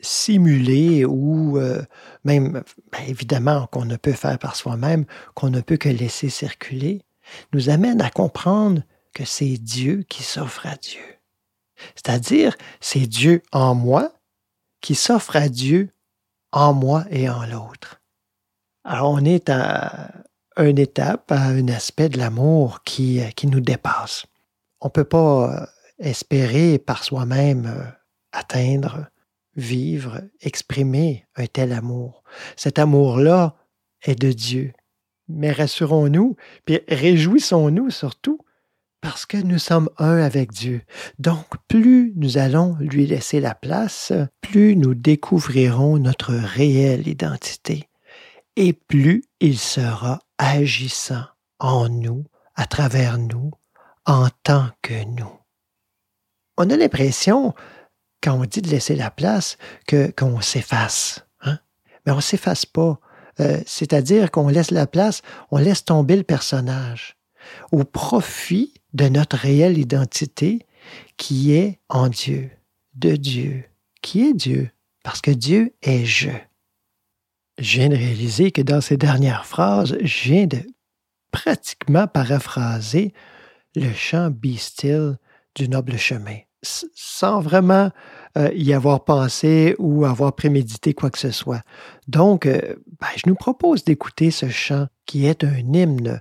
simuler 0.00 1.04
ou 1.04 1.58
euh, 1.58 1.82
même, 2.24 2.62
ben, 2.90 3.02
évidemment, 3.06 3.66
qu'on 3.68 3.84
ne 3.84 3.96
peut 3.96 4.12
faire 4.12 4.38
par 4.38 4.56
soi-même, 4.56 5.06
qu'on 5.34 5.50
ne 5.50 5.60
peut 5.60 5.76
que 5.76 5.88
laisser 5.88 6.28
circuler, 6.28 7.02
nous 7.52 7.70
amène 7.70 8.02
à 8.02 8.10
comprendre 8.10 8.82
que 9.14 9.24
c'est 9.24 9.56
Dieu 9.58 10.04
qui 10.08 10.22
s'offre 10.22 10.66
à 10.66 10.76
Dieu. 10.76 11.00
C'est-à-dire, 11.94 12.56
c'est 12.80 13.06
Dieu 13.06 13.42
en 13.52 13.74
moi 13.74 14.12
qui 14.80 14.94
s'offre 14.94 15.36
à 15.36 15.48
Dieu 15.48 15.90
en 16.50 16.74
moi 16.74 17.04
et 17.10 17.28
en 17.28 17.46
l'autre. 17.46 18.00
Alors 18.84 19.10
on 19.10 19.24
est 19.24 19.48
à, 19.48 20.10
une 20.58 20.78
étape, 20.78 21.32
un 21.32 21.68
aspect 21.68 22.08
de 22.08 22.18
l'amour 22.18 22.82
qui, 22.84 23.20
euh, 23.20 23.28
qui 23.30 23.46
nous 23.46 23.60
dépasse. 23.60 24.26
On 24.80 24.86
ne 24.86 24.92
peut 24.92 25.04
pas 25.04 25.50
euh, 25.50 25.66
espérer 25.98 26.78
par 26.78 27.04
soi-même 27.04 27.66
euh, 27.66 27.84
atteindre, 28.32 29.06
vivre, 29.56 30.22
exprimer 30.40 31.26
un 31.36 31.46
tel 31.46 31.72
amour. 31.72 32.22
Cet 32.56 32.78
amour-là 32.78 33.56
est 34.02 34.20
de 34.20 34.32
Dieu. 34.32 34.72
Mais 35.28 35.52
rassurons-nous, 35.52 36.36
puis 36.64 36.80
réjouissons-nous 36.88 37.90
surtout 37.90 38.38
parce 39.00 39.26
que 39.26 39.36
nous 39.36 39.58
sommes 39.58 39.88
un 39.98 40.18
avec 40.18 40.52
Dieu. 40.52 40.82
Donc, 41.18 41.46
plus 41.68 42.12
nous 42.16 42.38
allons 42.38 42.76
lui 42.78 43.06
laisser 43.06 43.40
la 43.40 43.54
place, 43.54 44.12
plus 44.40 44.76
nous 44.76 44.94
découvrirons 44.94 45.98
notre 45.98 46.32
réelle 46.32 47.08
identité 47.08 47.88
et 48.56 48.72
plus 48.72 49.24
il 49.40 49.58
sera 49.58 50.20
agissant 50.42 51.24
en 51.60 51.88
nous, 51.88 52.24
à 52.56 52.66
travers 52.66 53.16
nous, 53.16 53.52
en 54.04 54.28
tant 54.42 54.68
que 54.82 55.04
nous. 55.04 55.30
On 56.58 56.68
a 56.68 56.76
l'impression, 56.76 57.54
quand 58.20 58.34
on 58.34 58.44
dit 58.44 58.60
de 58.60 58.68
laisser 58.68 58.96
la 58.96 59.10
place, 59.10 59.56
que 59.86 60.10
qu'on 60.10 60.40
s'efface. 60.40 61.24
Hein? 61.42 61.58
Mais 62.04 62.12
on 62.12 62.16
ne 62.16 62.20
s'efface 62.20 62.66
pas. 62.66 62.98
Euh, 63.40 63.60
c'est-à-dire 63.66 64.30
qu'on 64.30 64.48
laisse 64.48 64.72
la 64.72 64.86
place, 64.86 65.22
on 65.50 65.58
laisse 65.58 65.84
tomber 65.84 66.16
le 66.16 66.24
personnage 66.24 67.16
au 67.70 67.84
profit 67.84 68.74
de 68.92 69.08
notre 69.08 69.36
réelle 69.36 69.78
identité 69.78 70.66
qui 71.16 71.54
est 71.54 71.80
en 71.88 72.08
Dieu, 72.08 72.50
de 72.94 73.16
Dieu, 73.16 73.64
qui 74.02 74.28
est 74.28 74.34
Dieu, 74.34 74.70
parce 75.04 75.20
que 75.20 75.30
Dieu 75.30 75.74
est 75.82 76.04
je. 76.04 76.30
Je 77.58 77.78
viens 77.78 77.88
de 77.88 77.96
réaliser 77.96 78.50
que 78.50 78.62
dans 78.62 78.80
ces 78.80 78.96
dernières 78.96 79.46
phrases, 79.46 79.96
je 80.00 80.22
viens 80.24 80.46
de 80.46 80.60
pratiquement 81.30 82.06
paraphraser 82.06 83.12
le 83.74 83.92
chant 83.92 84.30
Be 84.30 84.56
Still 84.56 85.16
du 85.54 85.68
noble 85.68 85.96
chemin, 85.98 86.38
sans 86.62 87.40
vraiment 87.40 87.90
euh, 88.38 88.50
y 88.54 88.72
avoir 88.72 89.04
pensé 89.04 89.74
ou 89.78 90.04
avoir 90.04 90.34
prémédité 90.34 90.94
quoi 90.94 91.10
que 91.10 91.18
ce 91.18 91.30
soit. 91.30 91.62
Donc, 92.08 92.46
euh, 92.46 92.76
ben, 93.00 93.08
je 93.16 93.24
nous 93.26 93.34
propose 93.34 93.84
d'écouter 93.84 94.30
ce 94.30 94.48
chant 94.48 94.86
qui 95.04 95.26
est 95.26 95.44
un 95.44 95.58
hymne 95.58 96.20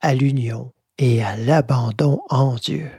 à 0.00 0.14
l'union 0.14 0.72
et 0.98 1.22
à 1.22 1.36
l'abandon 1.36 2.20
en 2.30 2.54
Dieu. 2.54 2.90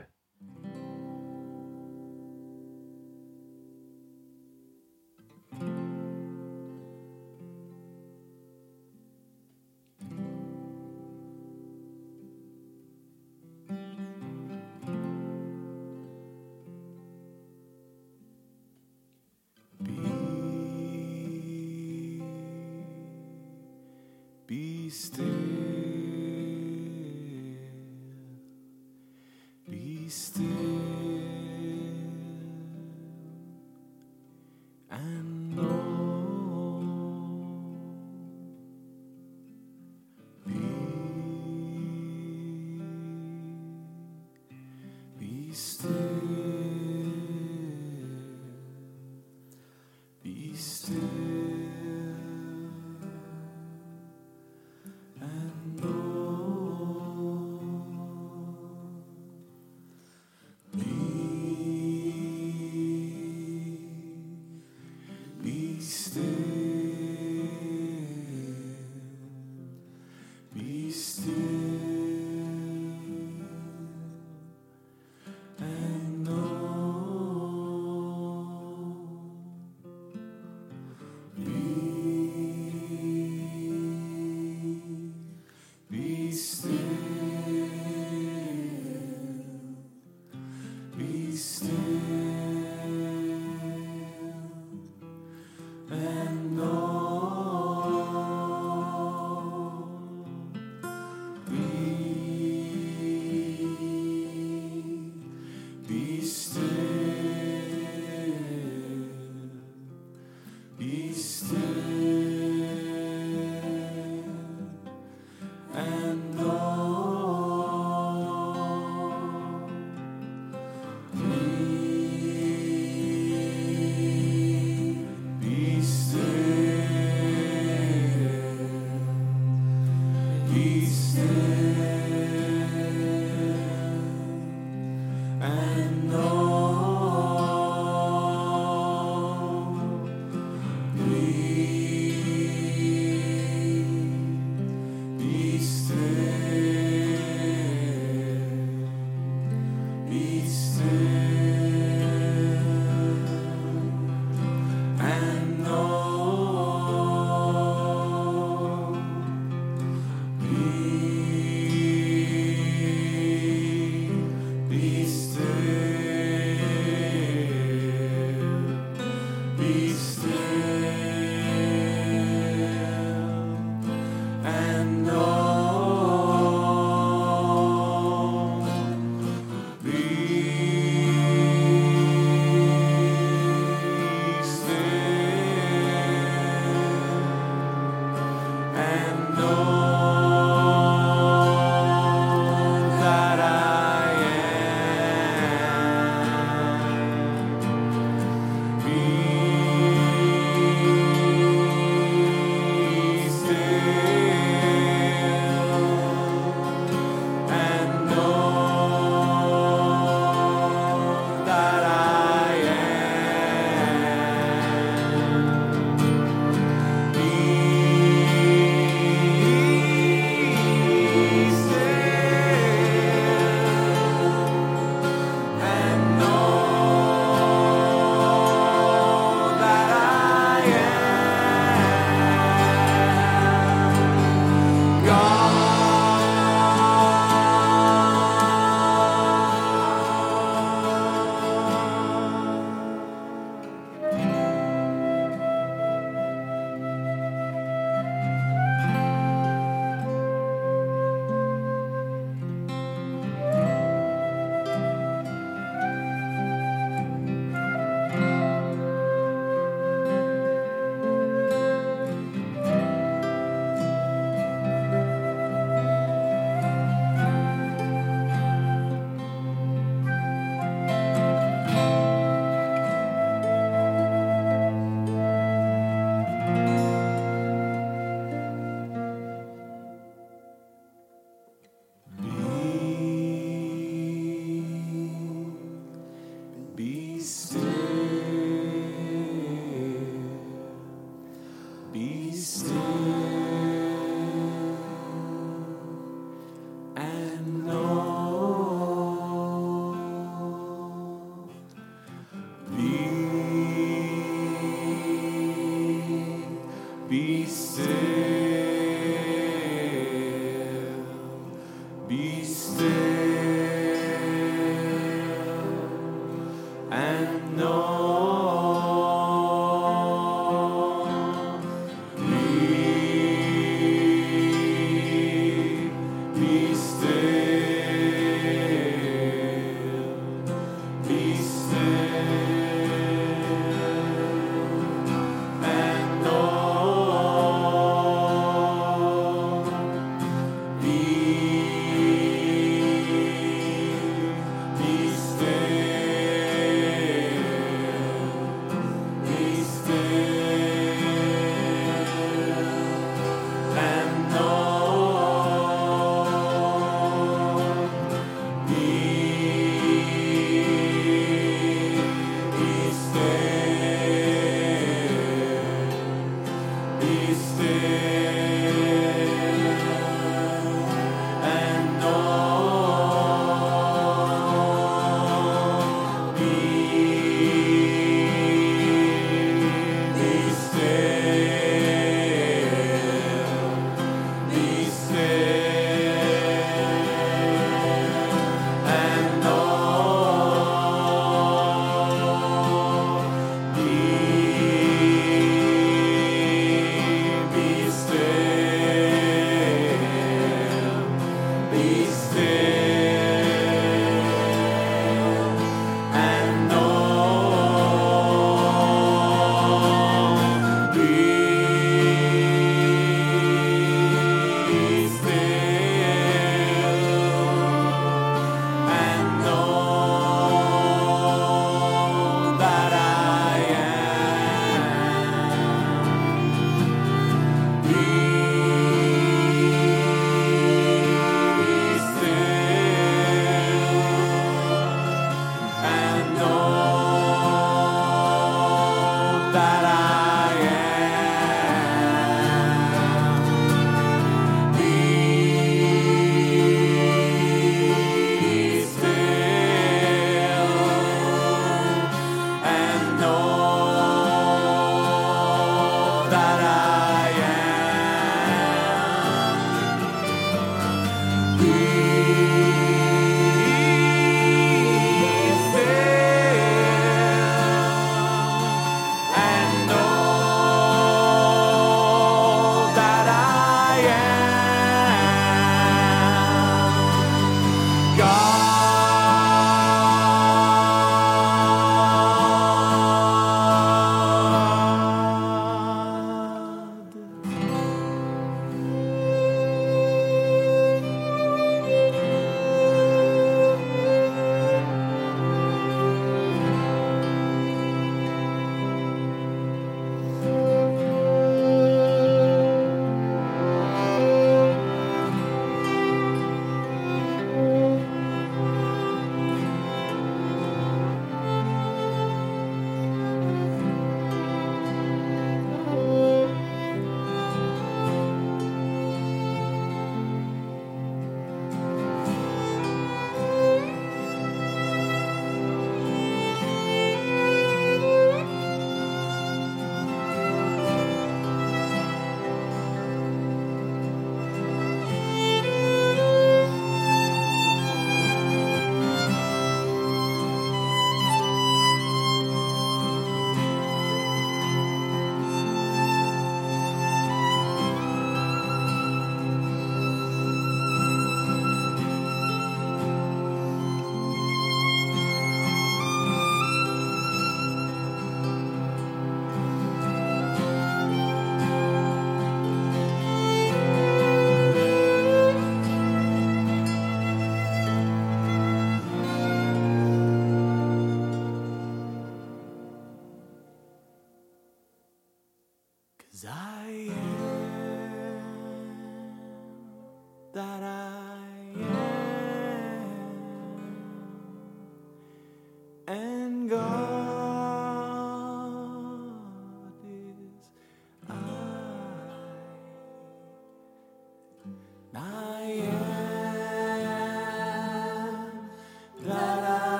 no. 317.60 317.89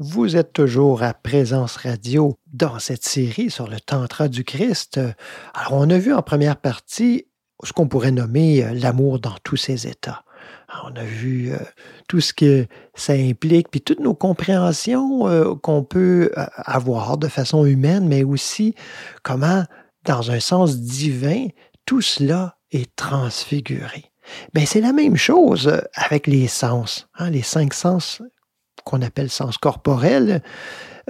Vous 0.00 0.36
êtes 0.36 0.52
toujours 0.52 1.02
à 1.02 1.12
Présence 1.12 1.74
Radio 1.74 2.38
dans 2.52 2.78
cette 2.78 3.04
série 3.04 3.50
sur 3.50 3.66
le 3.66 3.80
Tantra 3.80 4.28
du 4.28 4.44
Christ. 4.44 5.00
Alors, 5.54 5.72
on 5.72 5.90
a 5.90 5.98
vu 5.98 6.14
en 6.14 6.22
première 6.22 6.54
partie 6.54 7.26
ce 7.64 7.72
qu'on 7.72 7.88
pourrait 7.88 8.12
nommer 8.12 8.62
euh, 8.62 8.74
l'amour 8.74 9.18
dans 9.18 9.34
tous 9.42 9.56
ses 9.56 9.88
états. 9.88 10.22
On 10.84 10.94
a 10.94 11.02
vu 11.02 11.50
euh, 11.50 11.56
tout 12.06 12.20
ce 12.20 12.32
que 12.32 12.66
ça 12.94 13.14
implique, 13.14 13.72
puis 13.72 13.80
toutes 13.80 13.98
nos 13.98 14.14
compréhensions 14.14 15.26
euh, 15.26 15.56
qu'on 15.56 15.82
peut 15.82 16.30
avoir 16.54 17.18
de 17.18 17.26
façon 17.26 17.66
humaine, 17.66 18.06
mais 18.06 18.22
aussi 18.22 18.76
comment, 19.24 19.64
dans 20.04 20.30
un 20.30 20.38
sens 20.38 20.78
divin, 20.78 21.48
tout 21.86 22.02
cela 22.02 22.56
est 22.70 22.94
transfiguré. 22.94 24.04
Mais 24.54 24.64
c'est 24.64 24.80
la 24.80 24.92
même 24.92 25.16
chose 25.16 25.82
avec 25.94 26.28
les 26.28 26.46
sens, 26.46 27.08
hein, 27.18 27.30
les 27.30 27.42
cinq 27.42 27.74
sens 27.74 28.22
qu'on 28.84 29.02
appelle 29.02 29.30
sens 29.30 29.58
corporels. 29.58 30.42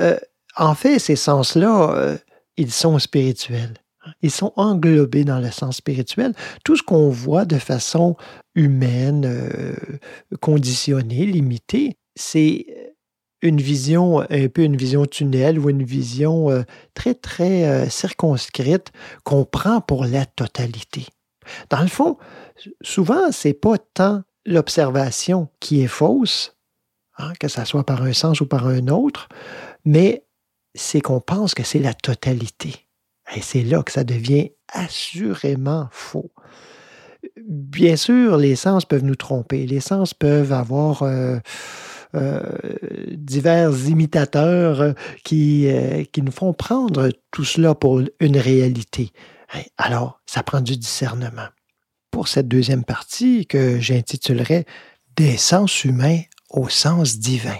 Euh, 0.00 0.18
en 0.56 0.74
fait, 0.74 0.98
ces 0.98 1.16
sens-là, 1.16 1.92
euh, 1.94 2.16
ils 2.56 2.72
sont 2.72 2.98
spirituels. 2.98 3.74
Ils 4.22 4.30
sont 4.30 4.52
englobés 4.56 5.24
dans 5.24 5.38
le 5.38 5.50
sens 5.50 5.76
spirituel. 5.76 6.32
Tout 6.64 6.76
ce 6.76 6.82
qu'on 6.82 7.10
voit 7.10 7.44
de 7.44 7.58
façon 7.58 8.16
humaine, 8.54 9.24
euh, 9.26 9.74
conditionnée, 10.40 11.26
limitée, 11.26 11.98
c'est 12.16 12.66
une 13.42 13.60
vision, 13.60 14.20
un 14.30 14.48
peu 14.48 14.62
une 14.62 14.76
vision 14.76 15.04
tunnel 15.06 15.58
ou 15.58 15.70
une 15.70 15.84
vision 15.84 16.64
très, 16.94 17.14
très 17.14 17.88
circonscrite 17.88 18.90
qu'on 19.22 19.44
prend 19.44 19.80
pour 19.80 20.06
la 20.06 20.26
totalité. 20.26 21.06
Dans 21.70 21.80
le 21.80 21.86
fond, 21.86 22.16
souvent, 22.82 23.30
c'est 23.30 23.54
pas 23.54 23.78
tant 23.94 24.22
l'observation 24.44 25.48
qui 25.60 25.82
est 25.82 25.88
fausse, 25.88 26.57
hein, 27.18 27.32
que 27.38 27.48
ce 27.48 27.64
soit 27.64 27.84
par 27.84 28.02
un 28.02 28.12
sens 28.12 28.40
ou 28.40 28.46
par 28.46 28.66
un 28.66 28.88
autre, 28.88 29.28
mais 29.84 30.24
c'est 30.74 31.00
qu'on 31.00 31.20
pense 31.20 31.54
que 31.54 31.62
c'est 31.62 31.78
la 31.78 31.94
totalité. 31.94 32.88
Et 33.34 33.42
c'est 33.42 33.62
là 33.62 33.82
que 33.82 33.92
ça 33.92 34.04
devient 34.04 34.50
assurément 34.72 35.88
faux. 35.90 36.30
Bien 37.44 37.96
sûr, 37.96 38.36
les 38.36 38.56
sens 38.56 38.84
peuvent 38.84 39.04
nous 39.04 39.16
tromper. 39.16 39.66
Les 39.66 39.80
sens 39.80 40.14
peuvent 40.14 40.52
avoir 40.52 41.02
euh, 41.02 41.38
euh, 42.14 42.42
divers 43.12 43.72
imitateurs 43.88 44.80
euh, 44.80 44.92
qui, 45.24 45.68
qui 46.12 46.22
nous 46.22 46.32
font 46.32 46.52
prendre 46.52 47.10
tout 47.30 47.44
cela 47.44 47.74
pour 47.74 48.00
une 48.20 48.38
réalité. 48.38 49.12
Hein, 49.52 49.62
Alors, 49.76 50.20
ça 50.26 50.42
prend 50.42 50.60
du 50.60 50.76
discernement. 50.76 51.48
Pour 52.10 52.28
cette 52.28 52.48
deuxième 52.48 52.84
partie 52.84 53.46
que 53.46 53.78
j'intitulerai 53.78 54.64
Des 55.16 55.36
sens 55.36 55.84
humains 55.84 56.22
au 56.50 56.68
sens 56.68 57.18
divin, 57.18 57.58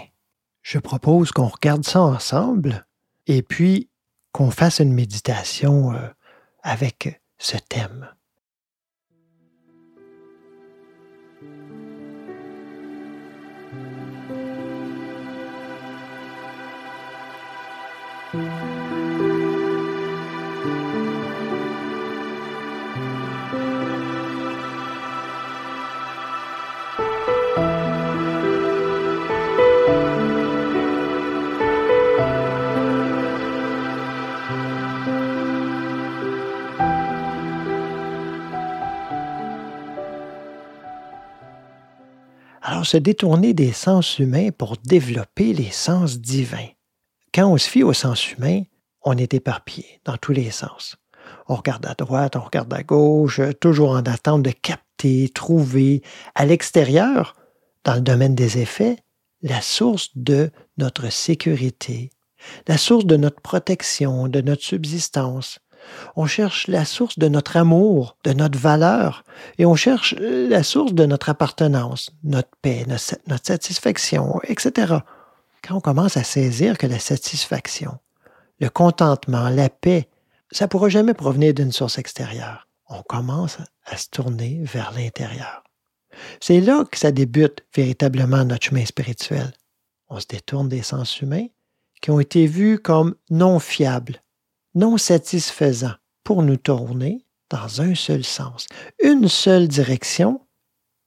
je 0.61 0.79
propose 0.79 1.31
qu'on 1.31 1.47
regarde 1.47 1.85
ça 1.85 2.01
ensemble 2.01 2.85
et 3.27 3.41
puis 3.41 3.89
qu'on 4.31 4.51
fasse 4.51 4.79
une 4.79 4.93
méditation 4.93 5.93
euh, 5.93 6.07
avec 6.61 7.21
ce 7.37 7.57
thème. 7.57 8.09
Alors, 42.71 42.85
se 42.85 42.97
détourner 42.97 43.55
des 43.55 43.71
sens 43.71 44.19
humains 44.19 44.51
pour 44.51 44.77
développer 44.77 45.53
les 45.53 45.71
sens 45.71 46.19
divins. 46.19 46.67
Quand 47.33 47.51
on 47.51 47.57
se 47.57 47.67
fie 47.67 47.81
aux 47.81 47.93
sens 47.93 48.31
humains, 48.31 48.61
on 49.01 49.17
est 49.17 49.33
éparpillé 49.33 49.99
dans 50.05 50.17
tous 50.17 50.33
les 50.33 50.51
sens. 50.51 50.95
On 51.47 51.55
regarde 51.55 51.87
à 51.87 51.95
droite, 51.95 52.35
on 52.35 52.41
regarde 52.41 52.71
à 52.71 52.83
gauche, 52.83 53.41
toujours 53.59 53.93
en 53.93 54.03
attente 54.03 54.43
de 54.43 54.51
capter, 54.51 55.29
trouver 55.29 56.03
à 56.35 56.45
l'extérieur, 56.45 57.35
dans 57.85 57.95
le 57.95 58.01
domaine 58.01 58.35
des 58.35 58.59
effets, 58.59 58.97
la 59.41 59.61
source 59.61 60.09
de 60.15 60.51
notre 60.77 61.11
sécurité, 61.11 62.11
la 62.67 62.77
source 62.77 63.05
de 63.05 63.17
notre 63.17 63.41
protection, 63.41 64.27
de 64.27 64.41
notre 64.41 64.63
subsistance. 64.63 65.57
On 66.15 66.25
cherche 66.25 66.67
la 66.67 66.85
source 66.85 67.19
de 67.19 67.27
notre 67.27 67.57
amour, 67.57 68.17
de 68.23 68.33
notre 68.33 68.57
valeur, 68.57 69.23
et 69.57 69.65
on 69.65 69.75
cherche 69.75 70.15
la 70.19 70.63
source 70.63 70.93
de 70.93 71.05
notre 71.05 71.29
appartenance, 71.29 72.11
notre 72.23 72.49
paix, 72.61 72.85
notre, 72.87 73.45
satisfaction, 73.45 74.39
etc. 74.43 74.95
Quand 75.61 75.75
on 75.75 75.81
commence 75.81 76.17
à 76.17 76.23
saisir 76.23 76.77
que 76.77 76.87
la 76.87 76.99
satisfaction, 76.99 77.99
le 78.59 78.69
contentement, 78.69 79.49
la 79.49 79.69
paix, 79.69 80.07
ça 80.51 80.65
ne 80.65 80.69
pourra 80.69 80.89
jamais 80.89 81.13
provenir 81.13 81.53
d'une 81.53 81.71
source 81.71 81.97
extérieure. 81.97 82.67
On 82.87 83.03
commence 83.03 83.57
à 83.85 83.97
se 83.97 84.09
tourner 84.09 84.61
vers 84.63 84.91
l'intérieur. 84.95 85.63
C'est 86.39 86.59
là 86.59 86.83
que 86.89 86.97
ça 86.97 87.11
débute 87.11 87.63
véritablement 87.75 88.43
notre 88.43 88.65
chemin 88.65 88.85
spirituel. 88.85 89.53
On 90.09 90.19
se 90.19 90.27
détourne 90.27 90.69
des 90.69 90.81
sens 90.81 91.21
humains 91.21 91.47
qui 92.01 92.11
ont 92.11 92.19
été 92.19 92.47
vus 92.47 92.79
comme 92.79 93.15
non 93.29 93.59
fiables, 93.59 94.21
non 94.75 94.97
satisfaisants 94.97 95.95
pour 96.23 96.43
nous 96.43 96.57
tourner 96.57 97.25
dans 97.49 97.81
un 97.81 97.95
seul 97.95 98.23
sens, 98.23 98.67
une 99.03 99.27
seule 99.27 99.67
direction, 99.67 100.41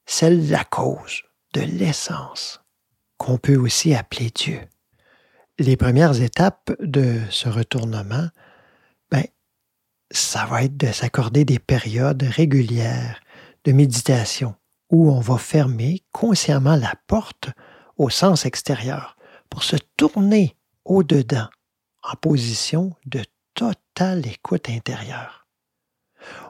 celle 0.07 0.47
de 0.47 0.53
la 0.53 0.65
cause, 0.65 1.23
de 1.55 1.61
l'essence, 1.61 2.61
qu'on 3.17 3.39
peut 3.39 3.57
aussi 3.57 3.95
appeler 3.95 4.31
Dieu. 4.31 4.61
Les 5.59 5.77
premières 5.77 6.21
étapes 6.21 6.73
de 6.81 7.21
ce 7.31 7.49
retournement, 7.49 8.29
ben, 9.11 9.25
ça 10.11 10.47
va 10.47 10.65
être 10.65 10.77
de 10.77 10.91
s'accorder 10.91 11.45
des 11.45 11.59
périodes 11.59 12.23
régulières 12.23 13.21
de 13.65 13.73
méditation 13.73 14.57
où 14.91 15.11
on 15.11 15.21
va 15.21 15.39
fermer 15.39 16.03
consciemment 16.11 16.77
la 16.77 16.95
porte 17.07 17.51
au 17.97 18.11
sens 18.11 18.45
extérieur 18.45 19.17
pour 19.49 19.63
se 19.63 19.77
tourner 19.97 20.57
au-dedans 20.85 21.49
en 22.03 22.17
position 22.17 22.95
de 23.07 23.23
totale 23.55 24.27
écoute 24.27 24.69
intérieure. 24.69 25.47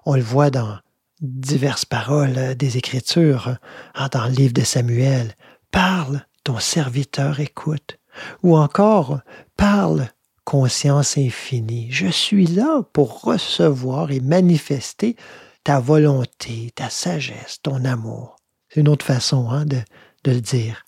On 0.04 0.14
le 0.14 0.22
voit 0.22 0.50
dans 0.50 0.78
diverses 1.20 1.84
paroles 1.84 2.54
des 2.56 2.76
Écritures, 2.76 3.56
hein, 3.94 4.08
dans 4.12 4.24
le 4.26 4.32
livre 4.32 4.52
de 4.52 4.64
Samuel. 4.64 5.34
Parle, 5.70 6.26
ton 6.44 6.58
serviteur 6.58 7.40
écoute. 7.40 7.98
Ou 8.42 8.56
encore, 8.56 9.20
parle, 9.56 10.08
conscience 10.44 11.16
infinie. 11.16 11.90
Je 11.90 12.08
suis 12.08 12.46
là 12.46 12.82
pour 12.92 13.22
recevoir 13.22 14.10
et 14.10 14.20
manifester 14.20 15.16
ta 15.64 15.80
volonté, 15.80 16.72
ta 16.74 16.90
sagesse, 16.90 17.60
ton 17.62 17.84
amour. 17.84 18.36
C'est 18.68 18.80
une 18.80 18.88
autre 18.88 19.06
façon 19.06 19.50
hein, 19.50 19.64
de, 19.64 19.78
de 20.24 20.32
le 20.32 20.40
dire. 20.40 20.84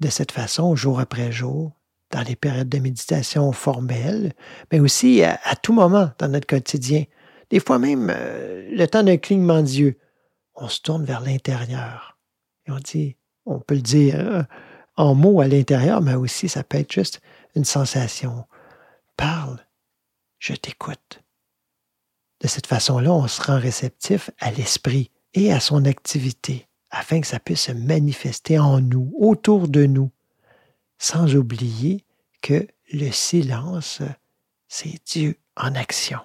De 0.00 0.08
cette 0.08 0.32
façon, 0.32 0.74
jour 0.74 0.98
après 0.98 1.30
jour, 1.30 1.72
dans 2.14 2.22
les 2.22 2.36
périodes 2.36 2.68
de 2.68 2.78
méditation 2.78 3.50
formelles, 3.50 4.32
mais 4.70 4.78
aussi 4.78 5.24
à, 5.24 5.40
à 5.42 5.56
tout 5.56 5.72
moment 5.72 6.10
dans 6.18 6.28
notre 6.28 6.46
quotidien. 6.46 7.04
Des 7.50 7.58
fois 7.58 7.80
même, 7.80 8.08
euh, 8.14 8.70
le 8.70 8.86
temps 8.86 9.02
d'un 9.02 9.16
clignement 9.16 9.62
d'yeux, 9.62 9.98
on 10.54 10.68
se 10.68 10.80
tourne 10.80 11.04
vers 11.04 11.20
l'intérieur. 11.20 12.16
Et 12.66 12.70
on 12.70 12.78
dit, 12.78 13.16
on 13.46 13.58
peut 13.58 13.74
le 13.74 13.80
dire 13.80 14.14
euh, 14.20 14.42
en 14.96 15.16
mots 15.16 15.40
à 15.40 15.48
l'intérieur, 15.48 16.02
mais 16.02 16.14
aussi 16.14 16.48
ça 16.48 16.62
peut 16.62 16.78
être 16.78 16.92
juste 16.92 17.20
une 17.56 17.64
sensation. 17.64 18.44
Parle, 19.16 19.58
je 20.38 20.54
t'écoute. 20.54 21.20
De 22.40 22.46
cette 22.46 22.68
façon-là, 22.68 23.12
on 23.12 23.26
se 23.26 23.42
rend 23.42 23.58
réceptif 23.58 24.30
à 24.38 24.52
l'esprit 24.52 25.10
et 25.34 25.52
à 25.52 25.58
son 25.58 25.84
activité, 25.84 26.68
afin 26.90 27.20
que 27.20 27.26
ça 27.26 27.40
puisse 27.40 27.62
se 27.62 27.72
manifester 27.72 28.60
en 28.60 28.80
nous, 28.80 29.12
autour 29.18 29.66
de 29.66 29.86
nous, 29.86 30.12
sans 30.98 31.34
oublier 31.34 32.04
que 32.42 32.66
le 32.92 33.10
silence, 33.10 34.02
c'est 34.68 34.98
Dieu 35.06 35.38
en 35.56 35.74
action. 35.74 36.20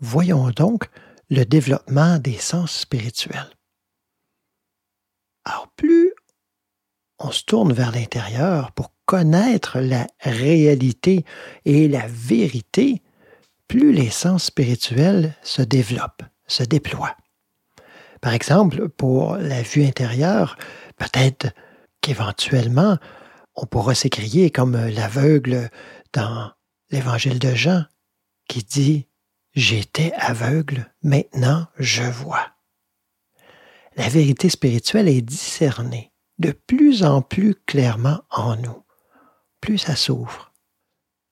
Voyons 0.00 0.50
donc 0.50 0.88
le 1.28 1.44
développement 1.44 2.18
des 2.18 2.38
sens 2.38 2.72
spirituels. 2.72 3.50
Alors 5.44 5.68
plus 5.76 6.12
on 7.20 7.30
se 7.30 7.44
tourne 7.44 7.72
vers 7.72 7.92
l'intérieur 7.92 8.72
pour 8.72 8.92
connaître 9.04 9.78
la 9.78 10.06
réalité 10.20 11.24
et 11.64 11.86
la 11.86 12.06
vérité, 12.06 13.02
plus 13.68 13.92
les 13.92 14.08
sens 14.08 14.44
spirituels 14.44 15.34
se 15.42 15.62
développent, 15.62 16.22
se 16.46 16.62
déploient. 16.62 17.16
Par 18.20 18.32
exemple, 18.32 18.88
pour 18.88 19.36
la 19.36 19.62
vue 19.62 19.84
intérieure, 19.84 20.56
peut-être 20.96 21.48
qu'éventuellement, 22.00 22.96
On 23.54 23.66
pourra 23.66 23.94
s'écrier 23.94 24.50
comme 24.50 24.76
l'aveugle 24.76 25.70
dans 26.12 26.52
l'évangile 26.90 27.38
de 27.38 27.54
Jean 27.54 27.84
qui 28.48 28.62
dit 28.62 29.06
J'étais 29.54 30.12
aveugle, 30.16 30.92
maintenant 31.02 31.66
je 31.78 32.02
vois. 32.02 32.52
La 33.96 34.08
vérité 34.08 34.48
spirituelle 34.48 35.08
est 35.08 35.22
discernée 35.22 36.12
de 36.38 36.52
plus 36.52 37.04
en 37.04 37.20
plus 37.20 37.54
clairement 37.66 38.22
en 38.30 38.56
nous, 38.56 38.84
plus 39.60 39.78
ça 39.78 39.94
s'ouvre. 39.94 40.52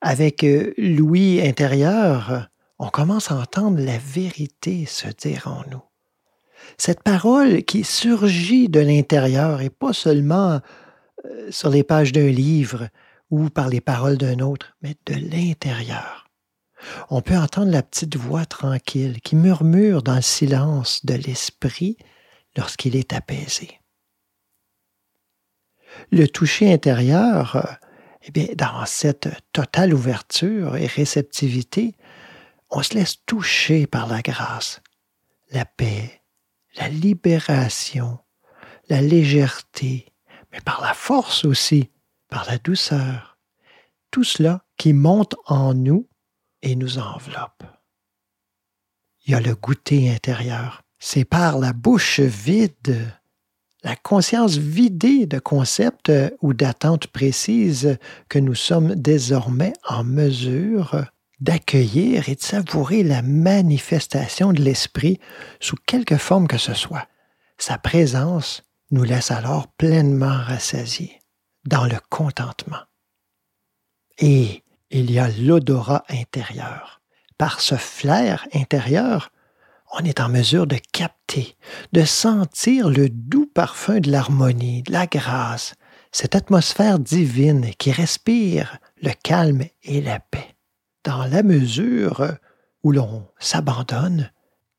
Avec 0.01 0.45
euh, 0.45 0.75
l'ouïe 0.77 1.41
intérieur, 1.41 2.49
on 2.79 2.89
commence 2.89 3.31
à 3.31 3.37
entendre 3.37 3.81
la 3.81 3.99
vérité 3.99 4.85
se 4.87 5.09
dire 5.09 5.47
en 5.47 5.65
nous. 5.71 5.83
Cette 6.77 7.03
parole 7.03 7.63
qui 7.65 7.85
surgit 7.85 8.69
de 8.69 8.81
l'intérieur 8.81 9.61
et 9.61 9.71
pas 9.71 9.93
seulement 9.93 10.53
euh, 10.53 10.59
sur 11.51 11.71
les 11.71 11.83
pages 11.83 12.13
d'un 12.13 12.31
livre 12.31 12.89
ou 13.31 13.51
par 13.51 13.69
les 13.69 13.81
paroles 13.81 14.19
d'un 14.19 14.41
autre, 14.41 14.77
mais 14.83 14.97
de 15.07 15.15
l'intérieur. 15.15 16.27
On 17.11 17.23
peut 17.23 17.37
entendre 17.37 17.73
la 17.73 17.83
petite 17.83 18.17
voix 18.17 18.47
tranquille 18.47 19.21
qui 19.21 19.37
murmure 19.37 20.03
dans 20.03 20.17
le 20.17 20.23
silence 20.23 21.05
de 21.05 21.15
l'esprit 21.15 21.97
lorsqu'il 22.57 22.97
est 22.97 23.13
apaisé. 23.13 23.81
Le 26.11 26.27
toucher 26.27 26.73
intérieur, 26.73 27.79
eh 28.23 28.31
bien, 28.31 28.47
dans 28.55 28.87
cette 28.87 29.29
totale 29.53 29.93
ouverture 29.93 30.77
et 30.77 30.87
réceptivité, 30.87 31.97
on 32.71 32.83
se 32.83 32.95
laisse 32.95 33.25
toucher 33.25 33.87
par 33.87 34.07
la 34.07 34.21
grâce, 34.23 34.81
la 35.51 35.65
paix, 35.65 36.23
la 36.77 36.89
libération, 36.89 38.19
la 38.89 39.01
légèreté, 39.01 40.13
mais 40.53 40.61
par 40.61 40.81
la 40.81 40.95
force 40.95 41.45
aussi, 41.45 41.91
par 42.29 42.47
la 42.47 42.59
douceur. 42.59 43.39
Tout 44.11 44.25
cela 44.25 44.65
qui 44.77 44.93
monte 44.93 45.35
en 45.47 45.75
nous 45.75 46.09
et 46.63 46.77
nous 46.77 46.99
enveloppe. 46.99 47.65
Il 49.25 49.33
y 49.33 49.35
a 49.35 49.41
le 49.41 49.55
goûter 49.55 50.11
intérieur. 50.11 50.83
C'est 50.99 51.25
par 51.25 51.59
la 51.59 51.73
bouche 51.73 52.21
vide, 52.21 53.13
la 53.85 53.95
conscience 53.95 54.57
vidée 54.57 55.27
de 55.27 55.39
concepts 55.39 56.11
ou 56.41 56.55
d'attentes 56.55 57.07
précises 57.09 57.99
que 58.29 58.39
nous 58.39 58.55
sommes 58.55 58.95
désormais 58.95 59.75
en 59.87 60.03
mesure 60.03 61.05
d'accueillir 61.41 62.29
et 62.29 62.35
de 62.35 62.43
savourer 62.43 63.03
la 63.05 63.23
manifestation 63.23 64.53
de 64.53 64.63
l'Esprit 64.63 65.21
sous 65.61 65.77
quelque 65.87 66.17
forme 66.17 66.49
que 66.49 66.59
ce 66.59 66.75
soit. 66.75 67.07
Sa 67.59 67.79
présence 67.79 68.65
nous 68.91 69.05
laisse 69.05 69.31
alors 69.31 69.69
pleinement 69.69 70.39
rassasiés 70.43 71.21
dans 71.65 71.85
le 71.85 71.97
contentement. 72.09 72.81
Et 74.19 74.65
il 74.91 75.11
y 75.11 75.19
a 75.19 75.29
l'odorat 75.29 76.05
intérieur. 76.09 77.01
Par 77.37 77.61
ce 77.61 77.77
flair 77.77 78.47
intérieur, 78.55 79.31
on 79.93 80.05
est 80.05 80.21
en 80.21 80.29
mesure 80.29 80.67
de 80.67 80.79
capter, 80.93 81.57
de 81.93 82.05
sentir 82.05 82.91
le 82.91 83.09
doux 83.09 83.47
parfum 83.47 84.01
de 84.01 84.11
l'harmonie, 84.11 84.83
de 84.83 84.93
la 84.93 85.07
grâce, 85.07 85.75
cette 86.11 86.35
atmosphère 86.35 86.99
divine 86.99 87.71
qui 87.79 87.93
respire 87.93 88.79
le 89.03 89.13
calme 89.23 89.63
et 89.83 90.01
la 90.01 90.21
paix. 90.21 90.57
Dans 91.05 91.25
la 91.25 91.43
mesure 91.43 92.27
où 92.83 92.93
l'on 92.93 93.27
s'abandonne, 93.39 94.31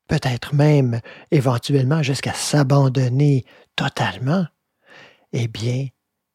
peut-être 0.06 0.54
même 0.54 1.00
éventuellement 1.30 2.02
jusqu'à 2.02 2.34
s'abandonner 2.34 3.44
totalement, 3.82 4.46
eh 5.32 5.48
bien, 5.48 5.88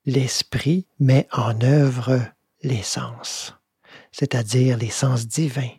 l'esprit 0.05 0.87
met 0.99 1.27
en 1.31 1.61
œuvre 1.61 2.21
les 2.61 2.83
sens 2.83 3.53
c'est-à-dire 4.15 4.77
les 4.77 4.89
sens 4.89 5.27
divins. 5.27 5.75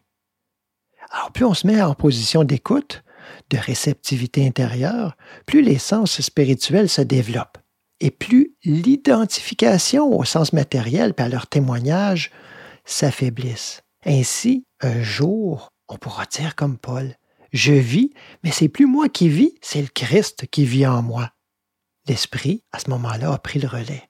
Alors 1.10 1.32
plus 1.32 1.46
on 1.46 1.54
se 1.54 1.66
met 1.66 1.80
en 1.80 1.94
position 1.94 2.44
d'écoute, 2.44 3.02
de 3.48 3.56
réceptivité 3.56 4.46
intérieure, 4.46 5.16
plus 5.46 5.62
les 5.62 5.78
sens 5.78 6.20
spirituels 6.20 6.90
se 6.90 7.00
développent 7.00 7.58
et 8.00 8.10
plus 8.10 8.54
l'identification 8.62 10.12
au 10.12 10.24
sens 10.24 10.52
matériel 10.52 11.14
par 11.14 11.30
leur 11.30 11.46
témoignage 11.46 12.30
s'affaiblisse. 12.84 13.82
Ainsi, 14.04 14.66
un 14.82 15.02
jour, 15.02 15.72
on 15.88 15.96
pourra 15.96 16.26
dire 16.26 16.54
comme 16.54 16.76
Paul, 16.76 17.14
je 17.52 17.72
vis, 17.72 18.12
mais 18.44 18.50
c'est 18.50 18.68
plus 18.68 18.86
moi 18.86 19.08
qui 19.08 19.30
vis, 19.30 19.54
c'est 19.62 19.80
le 19.80 19.88
Christ 19.88 20.46
qui 20.50 20.66
vit 20.66 20.86
en 20.86 21.00
moi. 21.00 21.30
L'Esprit, 22.08 22.62
à 22.72 22.78
ce 22.78 22.90
moment-là, 22.90 23.32
a 23.32 23.38
pris 23.38 23.58
le 23.58 23.68
relais. 23.68 24.08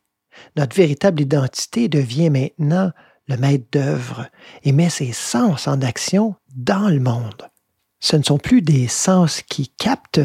Notre 0.56 0.76
véritable 0.76 1.22
identité 1.22 1.88
devient 1.88 2.30
maintenant 2.30 2.92
le 3.28 3.36
maître 3.36 3.66
d'œuvre, 3.72 4.28
et 4.62 4.72
met 4.72 4.90
ses 4.90 5.12
sens 5.12 5.66
en 5.66 5.80
action 5.82 6.36
dans 6.54 6.88
le 6.88 7.00
monde. 7.00 7.48
Ce 7.98 8.16
ne 8.16 8.22
sont 8.22 8.38
plus 8.38 8.62
des 8.62 8.88
sens 8.88 9.42
qui 9.42 9.68
captent, 9.68 10.20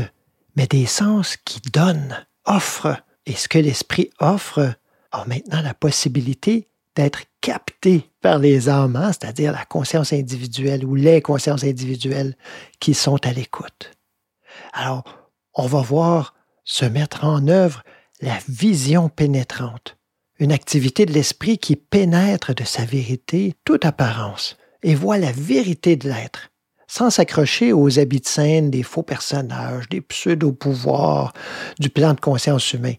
mais 0.56 0.68
des 0.68 0.86
sens 0.86 1.38
qui 1.38 1.62
donnent, 1.62 2.26
offrent. 2.46 3.02
Et 3.26 3.34
ce 3.34 3.48
que 3.48 3.58
l'esprit 3.58 4.12
offre 4.20 4.76
a 5.12 5.26
maintenant 5.26 5.62
la 5.62 5.74
possibilité 5.74 6.68
d'être 6.96 7.22
capté 7.40 8.10
par 8.22 8.38
les 8.38 8.70
âmes, 8.70 8.96
hein, 8.96 9.12
c'est-à-dire 9.14 9.52
la 9.52 9.66
conscience 9.66 10.14
individuelle 10.14 10.86
ou 10.86 10.96
les 10.96 11.22
consciences 11.22 11.64
individuelles 11.64 12.36
qui 12.80 12.94
sont 12.94 13.26
à 13.26 13.32
l'écoute. 13.32 13.92
Alors, 14.74 15.04
on 15.54 15.66
va 15.66 15.82
voir 15.82 16.36
se 16.64 16.86
mettre 16.86 17.26
en 17.26 17.48
œuvre 17.48 17.84
la 18.22 18.38
vision 18.48 19.10
pénétrante 19.10 19.98
une 20.42 20.52
activité 20.52 21.06
de 21.06 21.14
l'esprit 21.14 21.60
qui 21.60 21.76
pénètre 21.76 22.56
de 22.56 22.64
sa 22.64 22.84
vérité 22.84 23.54
toute 23.64 23.86
apparence 23.86 24.58
et 24.82 24.96
voit 24.96 25.20
la 25.20 25.32
vérité 25.32 25.96
de 25.96 26.10
l'être, 26.10 26.50
sans 26.88 27.12
s'accrocher 27.12 27.74
aux 27.74 28.00
habits 28.00 28.22
de 28.22 28.28
scène 28.28 28.72
des 28.72 28.82
faux 28.82 29.04
personnages, 29.04 29.88
des 29.88 30.02
pseudo-pouvoirs, 30.02 31.34
du 31.80 31.92
plan 31.92 32.16
de 32.16 32.20
conscience 32.20 32.74
humain. 32.74 32.96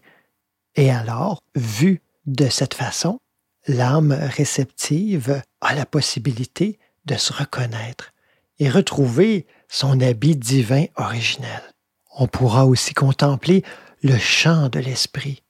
Et 0.75 0.89
alors, 0.89 1.41
vu 1.53 2.01
de 2.25 2.47
cette 2.47 2.75
façon, 2.75 3.19
l'âme 3.67 4.13
réceptive 4.13 5.41
a 5.59 5.75
la 5.75 5.85
possibilité 5.85 6.79
de 7.03 7.15
se 7.15 7.33
reconnaître 7.33 8.13
et 8.57 8.69
retrouver 8.69 9.47
son 9.67 9.99
habit 9.99 10.37
divin 10.37 10.85
originel. 10.95 11.72
On 12.15 12.27
pourra 12.27 12.65
aussi 12.65 12.93
contempler 12.93 13.63
le 14.03 14.17
chant 14.17 14.69
de 14.69 14.79
l'esprit, 14.79 15.43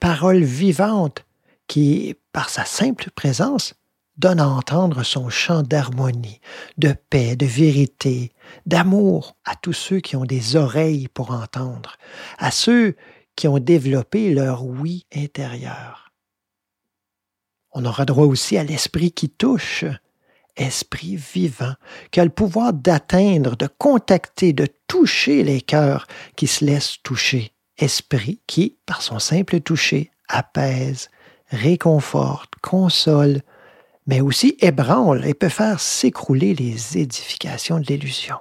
parole 0.00 0.42
vivante 0.42 1.24
qui, 1.68 2.16
par 2.32 2.50
sa 2.50 2.64
simple 2.64 3.10
présence, 3.10 3.74
donne 4.18 4.40
à 4.40 4.48
entendre 4.48 5.04
son 5.04 5.30
chant 5.30 5.62
d'harmonie, 5.62 6.40
de 6.76 6.92
paix, 6.92 7.34
de 7.34 7.46
vérité, 7.46 8.32
d'amour 8.66 9.36
à 9.44 9.56
tous 9.56 9.72
ceux 9.72 10.00
qui 10.00 10.16
ont 10.16 10.26
des 10.26 10.56
oreilles 10.56 11.08
pour 11.08 11.30
entendre, 11.30 11.96
à 12.38 12.50
ceux 12.50 12.94
qui 13.36 13.48
ont 13.48 13.58
développé 13.58 14.34
leur 14.34 14.64
oui 14.64 15.06
intérieur. 15.14 16.12
On 17.72 17.86
aura 17.86 18.04
droit 18.04 18.26
aussi 18.26 18.58
à 18.58 18.64
l'esprit 18.64 19.12
qui 19.12 19.30
touche, 19.30 19.86
esprit 20.56 21.16
vivant, 21.16 21.74
qui 22.10 22.20
a 22.20 22.24
le 22.24 22.30
pouvoir 22.30 22.72
d'atteindre, 22.72 23.56
de 23.56 23.68
contacter, 23.78 24.52
de 24.52 24.68
toucher 24.86 25.42
les 25.44 25.60
cœurs 25.60 26.06
qui 26.36 26.46
se 26.46 26.64
laissent 26.64 26.98
toucher, 27.02 27.52
esprit 27.78 28.40
qui, 28.46 28.78
par 28.86 29.02
son 29.02 29.18
simple 29.18 29.60
toucher, 29.60 30.10
apaise, 30.28 31.10
réconforte, 31.48 32.54
console, 32.62 33.42
mais 34.06 34.20
aussi 34.20 34.56
ébranle 34.60 35.24
et 35.26 35.34
peut 35.34 35.48
faire 35.48 35.80
s'écrouler 35.80 36.54
les 36.54 36.98
édifications 36.98 37.78
de 37.78 37.86
l'illusion. 37.86 38.36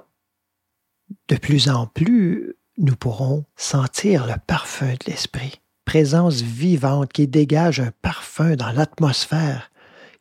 De 1.27 1.35
plus 1.35 1.69
en 1.69 1.87
plus, 1.87 2.55
nous 2.77 2.95
pourrons 2.95 3.45
sentir 3.55 4.25
le 4.25 4.35
parfum 4.47 4.93
de 4.93 5.05
l'esprit, 5.11 5.61
présence 5.85 6.41
vivante 6.41 7.11
qui 7.11 7.27
dégage 7.27 7.79
un 7.79 7.91
parfum 8.01 8.55
dans 8.55 8.71
l'atmosphère, 8.71 9.70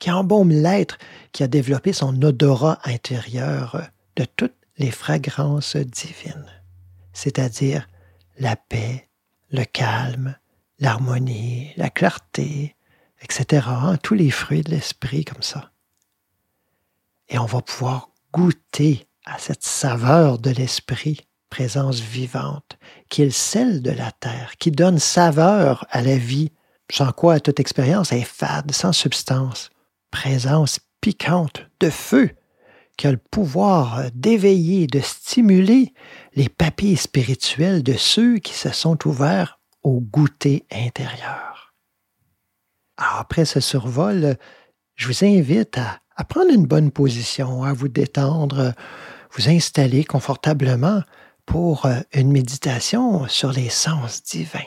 qui 0.01 0.11
embaume 0.11 0.51
l'être 0.51 0.99
qui 1.31 1.45
a 1.45 1.47
développé 1.47 1.93
son 1.93 2.21
odorat 2.23 2.81
intérieur 2.85 3.89
de 4.17 4.25
toutes 4.25 4.57
les 4.79 4.91
fragrances 4.91 5.77
divines, 5.77 6.51
c'est-à-dire 7.13 7.87
la 8.39 8.57
paix, 8.57 9.09
le 9.53 9.65
calme, 9.65 10.35
l'harmonie, 10.81 11.73
la 11.77 11.91
clarté, 11.91 12.75
etc. 13.23 13.67
Hein, 13.69 13.99
tous 14.03 14.15
les 14.15 14.31
fruits 14.31 14.63
de 14.63 14.71
l'esprit 14.71 15.25
comme 15.25 15.43
ça. 15.43 15.71
Et 17.29 17.39
on 17.39 17.45
va 17.45 17.61
pouvoir 17.61 18.09
goûter 18.33 19.07
à 19.27 19.39
cette 19.39 19.63
saveur 19.63 20.39
de 20.39 20.51
l'esprit, 20.51 21.21
présence 21.51 22.01
vivante, 22.01 22.79
qui 23.11 23.23
est 23.23 23.27
le 23.27 23.31
sel 23.31 23.83
de 23.83 23.91
la 23.91 24.13
terre, 24.13 24.55
qui 24.59 24.71
donne 24.71 24.99
saveur 24.99 25.87
à 25.91 26.01
la 26.01 26.17
vie, 26.17 26.53
sans 26.91 27.13
quoi 27.13 27.39
toute 27.39 27.61
expérience 27.61 28.13
est 28.13 28.23
fade, 28.23 28.73
sans 28.73 28.93
substance. 28.93 29.71
Présence 30.11 30.81
piquante 31.01 31.67
de 31.81 31.91
feu, 31.91 32.31
qui 32.97 33.07
a 33.07 33.13
le 33.13 33.17
pouvoir 33.17 34.11
d'éveiller, 34.15 34.87
de 34.87 35.01
stimuler 35.01 35.95
les 36.35 36.49
papiers 36.49 36.97
spirituels 36.97 37.83
de 37.83 37.95
ceux 37.95 38.39
qui 38.39 38.55
se 38.55 38.71
sont 38.71 38.99
ouverts 39.07 39.61
au 39.83 40.01
goûter 40.01 40.67
intérieur. 40.71 41.75
Après 42.97 43.47
ce 43.47 43.61
survol, 43.61 44.37
je 44.97 45.07
vous 45.07 45.25
invite 45.25 45.79
à, 45.79 46.01
à 46.17 46.25
prendre 46.25 46.53
une 46.53 46.67
bonne 46.67 46.91
position, 46.91 47.65
à 47.65 47.73
vous 47.73 47.89
détendre, 47.89 48.75
vous 49.33 49.49
installer 49.49 50.05
confortablement 50.05 51.03
pour 51.47 51.87
euh, 51.87 52.01
une 52.13 52.31
méditation 52.31 53.27
sur 53.27 53.53
les 53.53 53.71
sens 53.71 54.23
divins. 54.23 54.61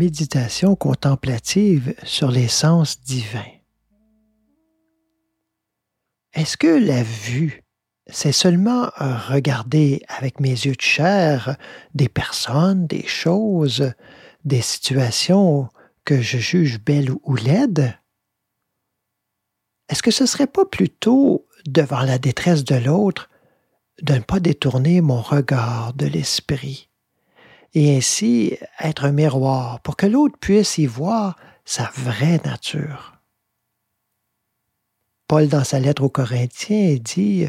Méditation 0.00 0.76
contemplative 0.76 1.94
sur 2.04 2.30
les 2.30 2.48
sens 2.48 3.02
divins. 3.02 3.52
Est-ce 6.32 6.56
que 6.56 6.68
la 6.68 7.02
vue, 7.02 7.64
c'est 8.06 8.32
seulement 8.32 8.88
regarder 8.96 10.02
avec 10.08 10.40
mes 10.40 10.52
yeux 10.52 10.74
de 10.74 10.80
chair 10.80 11.54
des 11.94 12.08
personnes, 12.08 12.86
des 12.86 13.06
choses, 13.06 13.92
des 14.42 14.62
situations 14.62 15.68
que 16.06 16.22
je 16.22 16.38
juge 16.38 16.80
belles 16.80 17.12
ou 17.24 17.36
laides? 17.36 17.94
Est-ce 19.90 20.02
que 20.02 20.10
ce 20.10 20.24
serait 20.24 20.46
pas 20.46 20.64
plutôt, 20.64 21.46
devant 21.66 22.00
la 22.00 22.16
détresse 22.16 22.64
de 22.64 22.76
l'autre, 22.76 23.28
de 24.00 24.14
ne 24.14 24.20
pas 24.20 24.40
détourner 24.40 25.02
mon 25.02 25.20
regard 25.20 25.92
de 25.92 26.06
l'esprit? 26.06 26.89
Et 27.74 27.96
ainsi 27.96 28.56
être 28.80 29.04
un 29.04 29.12
miroir 29.12 29.80
pour 29.80 29.96
que 29.96 30.06
l'autre 30.06 30.36
puisse 30.38 30.78
y 30.78 30.86
voir 30.86 31.36
sa 31.64 31.90
vraie 31.94 32.40
nature. 32.44 33.14
Paul, 35.28 35.48
dans 35.48 35.62
sa 35.62 35.78
lettre 35.78 36.02
aux 36.02 36.08
Corinthiens, 36.08 36.96
dit 37.00 37.46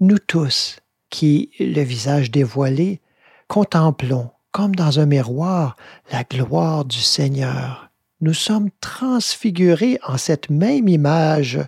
Nous 0.00 0.18
tous, 0.18 0.80
qui, 1.10 1.50
le 1.60 1.82
visage 1.82 2.30
dévoilé, 2.30 3.00
contemplons, 3.46 4.30
comme 4.50 4.74
dans 4.74 4.98
un 4.98 5.06
miroir, 5.06 5.76
la 6.10 6.24
gloire 6.24 6.84
du 6.84 6.98
Seigneur, 6.98 7.90
nous 8.20 8.34
sommes 8.34 8.70
transfigurés 8.80 9.98
en 10.02 10.16
cette 10.16 10.50
même 10.50 10.88
image 10.88 11.60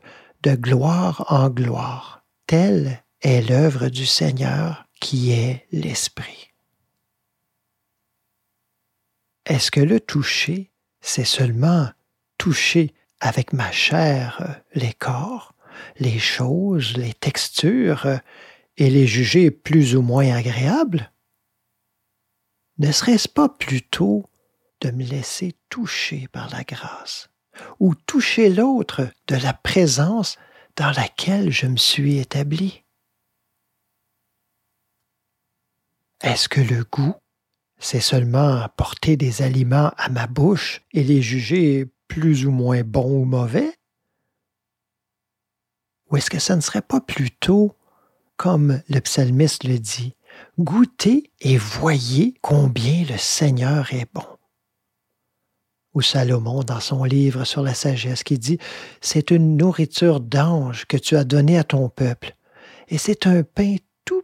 de 0.42 0.54
gloire 0.54 1.24
en 1.28 1.50
gloire. 1.50 2.24
Telle 2.46 3.04
est 3.20 3.48
l'œuvre 3.48 3.88
du 3.88 4.06
Seigneur 4.06 4.86
qui 5.00 5.32
est 5.32 5.66
l'Esprit. 5.70 6.47
Est-ce 9.48 9.70
que 9.70 9.80
le 9.80 9.98
toucher, 9.98 10.70
c'est 11.00 11.24
seulement 11.24 11.90
toucher 12.36 12.94
avec 13.18 13.54
ma 13.54 13.72
chair 13.72 14.60
les 14.74 14.92
corps, 14.92 15.54
les 15.98 16.18
choses, 16.18 16.96
les 16.98 17.14
textures, 17.14 18.06
et 18.76 18.90
les 18.90 19.06
juger 19.06 19.50
plus 19.50 19.96
ou 19.96 20.02
moins 20.02 20.36
agréables? 20.36 21.10
Ne 22.76 22.92
serait-ce 22.92 23.28
pas 23.28 23.48
plutôt 23.48 24.28
de 24.82 24.90
me 24.90 25.02
laisser 25.02 25.56
toucher 25.70 26.28
par 26.28 26.50
la 26.50 26.62
grâce, 26.62 27.30
ou 27.80 27.94
toucher 27.94 28.50
l'autre 28.50 29.08
de 29.28 29.36
la 29.36 29.54
présence 29.54 30.36
dans 30.76 30.92
laquelle 30.92 31.50
je 31.50 31.66
me 31.66 31.78
suis 31.78 32.18
établi? 32.18 32.84
Est-ce 36.20 36.50
que 36.50 36.60
le 36.60 36.84
goût, 36.84 37.14
c'est 37.78 38.00
seulement 38.00 38.66
porter 38.76 39.16
des 39.16 39.42
aliments 39.42 39.92
à 39.96 40.08
ma 40.08 40.26
bouche 40.26 40.82
et 40.92 41.04
les 41.04 41.22
juger 41.22 41.86
plus 42.08 42.46
ou 42.46 42.50
moins 42.50 42.82
bons 42.82 43.22
ou 43.22 43.24
mauvais? 43.24 43.72
Ou 46.10 46.16
est-ce 46.16 46.30
que 46.30 46.38
ça 46.38 46.56
ne 46.56 46.60
serait 46.60 46.82
pas 46.82 47.00
plutôt, 47.00 47.76
comme 48.36 48.82
le 48.88 49.00
psalmiste 49.00 49.64
le 49.64 49.78
dit, 49.78 50.14
goûtez 50.58 51.30
et 51.40 51.56
voyez 51.56 52.34
combien 52.40 53.04
le 53.04 53.18
Seigneur 53.18 53.92
est 53.92 54.10
bon? 54.12 54.26
Ou 55.94 56.02
Salomon 56.02 56.62
dans 56.62 56.80
son 56.80 57.04
livre 57.04 57.44
sur 57.44 57.62
la 57.62 57.74
sagesse 57.74 58.22
qui 58.22 58.38
dit, 58.38 58.58
C'est 59.00 59.30
une 59.30 59.56
nourriture 59.56 60.20
d'ange 60.20 60.86
que 60.86 60.96
tu 60.96 61.16
as 61.16 61.24
donnée 61.24 61.58
à 61.58 61.64
ton 61.64 61.88
peuple, 61.88 62.36
et 62.88 62.98
c'est 62.98 63.26
un 63.26 63.42
pain 63.42 63.76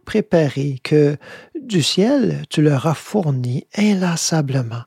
tout 0.05 0.11
préparé 0.11 0.79
que 0.83 1.17
du 1.59 1.81
ciel 1.81 2.43
tu 2.49 2.61
leur 2.61 2.85
as 2.85 2.95
fourni 2.95 3.65
inlassablement, 3.75 4.83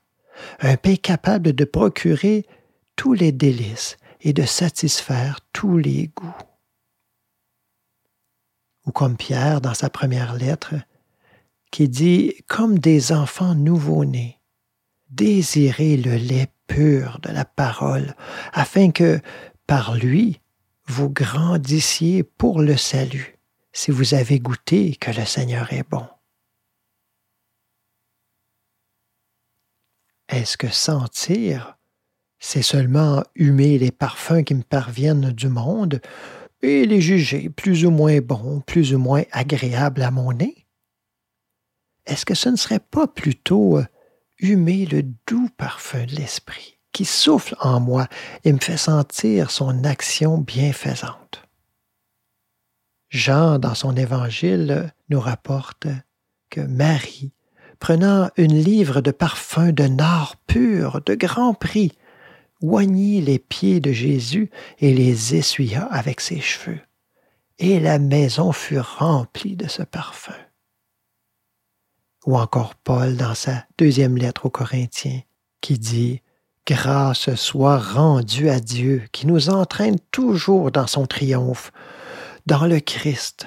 un 0.61 0.77
pain 0.77 0.95
capable 0.95 1.53
de 1.53 1.65
procurer 1.65 2.45
tous 2.95 3.13
les 3.13 3.31
délices 3.31 3.97
et 4.21 4.33
de 4.33 4.43
satisfaire 4.43 5.39
tous 5.53 5.77
les 5.77 6.09
goûts. 6.15 6.43
Ou 8.85 8.91
comme 8.91 9.17
Pierre 9.17 9.61
dans 9.61 9.73
sa 9.73 9.89
première 9.89 10.35
lettre, 10.35 10.75
qui 11.71 11.89
dit 11.89 12.35
Comme 12.47 12.79
des 12.79 13.11
enfants 13.11 13.55
nouveau-nés, 13.55 14.39
désirez 15.09 15.97
le 15.97 16.15
lait 16.15 16.51
pur 16.67 17.19
de 17.21 17.31
la 17.31 17.45
parole, 17.45 18.15
afin 18.53 18.91
que, 18.91 19.19
par 19.67 19.95
lui, 19.95 20.39
vous 20.87 21.09
grandissiez 21.09 22.23
pour 22.23 22.61
le 22.61 22.77
salut 22.77 23.38
si 23.71 23.91
vous 23.91 24.13
avez 24.13 24.39
goûté 24.39 24.95
que 24.95 25.11
le 25.11 25.25
Seigneur 25.25 25.71
est 25.73 25.87
bon. 25.87 26.07
Est-ce 30.27 30.57
que 30.57 30.69
sentir, 30.69 31.77
c'est 32.37 32.61
seulement 32.61 33.23
humer 33.35 33.79
les 33.79 33.91
parfums 33.91 34.43
qui 34.43 34.53
me 34.53 34.63
parviennent 34.63 35.31
du 35.31 35.49
monde 35.49 36.01
et 36.61 36.85
les 36.85 37.01
juger 37.01 37.49
plus 37.49 37.85
ou 37.85 37.91
moins 37.91 38.19
bons, 38.19 38.61
plus 38.61 38.93
ou 38.93 38.99
moins 38.99 39.23
agréables 39.31 40.03
à 40.03 40.11
mon 40.11 40.31
nez? 40.33 40.67
Est-ce 42.05 42.25
que 42.25 42.35
ce 42.35 42.49
ne 42.49 42.55
serait 42.55 42.79
pas 42.79 43.07
plutôt 43.07 43.77
euh, 43.77 43.85
humer 44.39 44.85
le 44.85 45.03
doux 45.27 45.49
parfum 45.57 46.05
de 46.05 46.15
l'Esprit 46.15 46.79
qui 46.91 47.05
souffle 47.05 47.55
en 47.59 47.79
moi 47.79 48.07
et 48.43 48.53
me 48.53 48.59
fait 48.59 48.77
sentir 48.77 49.51
son 49.51 49.83
action 49.83 50.37
bienfaisante? 50.37 51.48
Jean, 53.09 53.57
dans 53.57 53.73
son 53.73 53.95
évangile, 53.95 54.93
nous 55.09 55.19
rapporte 55.19 55.87
que 56.49 56.61
Marie, 56.61 57.31
prenant 57.79 58.29
une 58.37 58.55
livre 58.55 59.01
de 59.01 59.11
parfums 59.11 59.71
de 59.71 59.87
nard 59.87 60.35
pur, 60.47 61.01
de 61.05 61.15
grand 61.15 61.53
prix, 61.53 61.91
oignit 62.61 63.21
les 63.21 63.39
pieds 63.39 63.79
de 63.79 63.91
Jésus 63.91 64.51
et 64.79 64.93
les 64.93 65.35
essuya 65.35 65.85
avec 65.85 66.21
ses 66.21 66.39
cheveux. 66.39 66.79
Et 67.57 67.79
la 67.79 67.99
maison 67.99 68.51
fut 68.51 68.79
remplie 68.79 69.55
de 69.55 69.67
ce 69.67 69.81
parfum. 69.81 70.33
Ou 72.25 72.37
encore 72.37 72.75
Paul 72.75 73.15
dans 73.15 73.33
sa 73.33 73.65
deuxième 73.77 74.17
lettre 74.17 74.45
aux 74.45 74.49
Corinthiens, 74.49 75.21
qui 75.61 75.79
dit 75.79 76.21
Grâce 76.67 77.33
soit 77.35 77.79
rendue 77.79 78.49
à 78.49 78.59
Dieu, 78.59 79.03
qui 79.11 79.25
nous 79.25 79.49
entraîne 79.49 79.97
toujours 80.11 80.71
dans 80.71 80.85
son 80.85 81.07
triomphe, 81.07 81.71
dans 82.49 82.65
le 82.65 82.79
Christ 82.79 83.45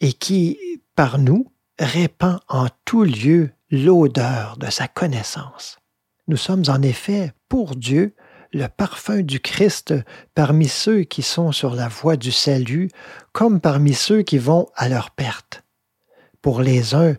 et 0.00 0.14
qui, 0.14 0.58
par 0.96 1.18
nous, 1.18 1.52
répand 1.78 2.40
en 2.48 2.68
tout 2.86 3.04
lieu 3.04 3.50
l'odeur 3.70 4.56
de 4.56 4.70
sa 4.70 4.88
connaissance. 4.88 5.78
Nous 6.26 6.38
sommes 6.38 6.64
en 6.68 6.80
effet, 6.80 7.34
pour 7.50 7.76
Dieu, 7.76 8.16
le 8.54 8.66
parfum 8.66 9.20
du 9.20 9.40
Christ 9.40 9.92
parmi 10.34 10.68
ceux 10.68 11.02
qui 11.02 11.20
sont 11.20 11.52
sur 11.52 11.74
la 11.74 11.88
voie 11.88 12.16
du 12.16 12.32
salut, 12.32 12.88
comme 13.32 13.60
parmi 13.60 13.92
ceux 13.92 14.22
qui 14.22 14.38
vont 14.38 14.70
à 14.74 14.88
leur 14.88 15.10
perte. 15.10 15.62
Pour 16.40 16.62
les 16.62 16.94
uns, 16.94 17.16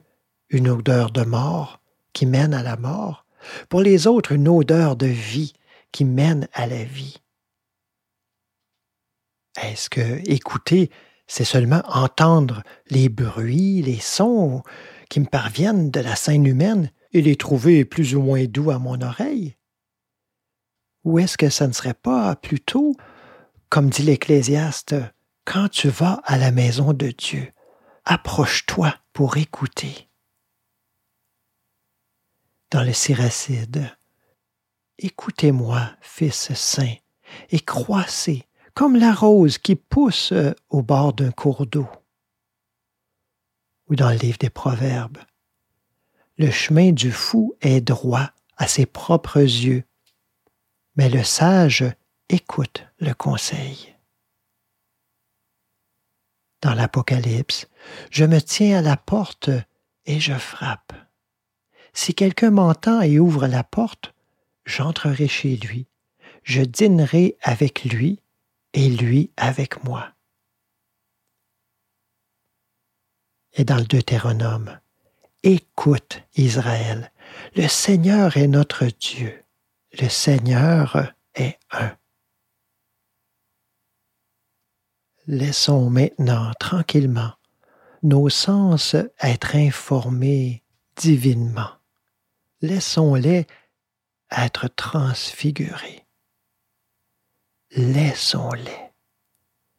une 0.50 0.70
odeur 0.70 1.12
de 1.12 1.22
mort 1.22 1.82
qui 2.14 2.26
mène 2.26 2.56
à 2.56 2.64
la 2.64 2.78
mort, 2.78 3.28
pour 3.70 3.82
les 3.82 4.08
autres, 4.08 4.32
une 4.32 4.48
odeur 4.48 4.96
de 4.96 5.06
vie 5.06 5.54
qui 5.92 6.04
mène 6.04 6.48
à 6.54 6.66
la 6.66 6.84
vie. 6.84 7.18
Est-ce 9.62 9.88
que 9.88 10.28
écouter 10.28 10.90
c'est 11.32 11.46
seulement 11.46 11.82
entendre 11.86 12.62
les 12.90 13.08
bruits, 13.08 13.82
les 13.82 14.02
sons 14.02 14.64
qui 15.10 15.22
me 15.22 15.26
parviennent 15.26 15.90
de 15.90 16.02
la 16.02 16.18
scène 16.18 16.46
humaine 16.46 16.92
et 17.14 17.22
les 17.22 17.38
trouver 17.38 17.86
plus 17.86 18.16
ou 18.16 18.22
moins 18.22 18.44
doux 18.44 18.70
à 18.70 18.80
mon 18.80 19.02
oreille? 19.02 19.56
Ou 21.06 21.20
est-ce 21.20 21.38
que 21.38 21.50
ça 21.50 21.70
ne 21.70 21.72
serait 21.72 21.94
pas 21.94 22.36
plutôt, 22.36 22.98
comme 23.70 23.90
dit 23.90 24.04
l'Ecclésiaste, 24.04 24.94
quand 25.46 25.70
tu 25.70 25.88
vas 25.88 26.22
à 26.26 26.38
la 26.38 26.52
maison 26.52 26.92
de 26.92 27.12
Dieu, 27.12 27.54
approche-toi 28.04 28.94
pour 29.14 29.38
écouter. 29.38 30.10
Dans 32.72 32.84
le 32.84 32.92
Siracide, 32.92 33.90
écoutez-moi, 34.98 35.92
Fils 36.02 36.54
saint, 36.56 36.96
et 37.52 37.62
croissez 37.62 38.50
comme 38.74 38.96
la 38.96 39.14
rose 39.14 39.58
qui 39.58 39.76
pousse 39.76 40.32
euh, 40.32 40.54
au 40.70 40.82
bord 40.82 41.14
d'un 41.14 41.32
cours 41.32 41.66
d'eau. 41.66 41.88
Ou 43.90 43.96
dans 43.96 44.10
le 44.10 44.18
livre 44.18 44.38
des 44.38 44.50
Proverbes, 44.50 45.18
le 46.38 46.50
chemin 46.50 46.92
du 46.92 47.12
fou 47.12 47.56
est 47.62 47.82
droit 47.82 48.32
à 48.58 48.68
ses 48.68 48.86
propres 48.86 49.40
yeux, 49.40 49.84
mais 50.96 51.10
le 51.10 51.24
sage 51.24 51.86
écoute 52.30 52.86
le 53.00 53.14
conseil. 53.14 53.96
Dans 56.62 56.74
l'Apocalypse, 56.74 57.68
je 58.12 58.24
me 58.24 58.40
tiens 58.40 58.80
à 58.80 58.82
la 58.82 58.98
porte 58.98 59.50
et 60.06 60.20
je 60.20 60.34
frappe. 60.34 60.94
Si 61.94 62.14
quelqu'un 62.14 62.52
m'entend 62.52 63.02
et 63.02 63.20
ouvre 63.20 63.48
la 63.48 63.64
porte, 63.64 64.14
j'entrerai 64.66 65.28
chez 65.28 65.58
lui, 65.58 65.88
je 66.44 66.62
dînerai 66.62 67.38
avec 67.42 67.84
lui 67.84 68.22
et 68.74 68.90
lui 68.90 69.32
avec 69.38 69.84
moi. 69.84 70.14
Et 73.54 73.66
dans 73.66 73.78
le 73.78 73.86
Deutéronome, 73.86 74.80
Écoute, 75.44 76.22
Israël, 76.36 77.12
le 77.56 77.68
Seigneur 77.68 78.38
est 78.38 78.48
notre 78.48 78.86
Dieu, 78.86 79.44
le 80.00 80.08
Seigneur 80.08 81.14
est 81.34 81.58
un. 81.72 81.98
Laissons 85.26 85.90
maintenant 85.90 86.52
tranquillement 86.60 87.34
nos 88.04 88.30
sens 88.30 88.96
être 89.20 89.56
informés 89.56 90.64
divinement. 90.96 91.72
Laissons-les 92.62 93.48
être 94.30 94.68
transfigurés. 94.68 96.01
Laissons-les. 97.76 98.92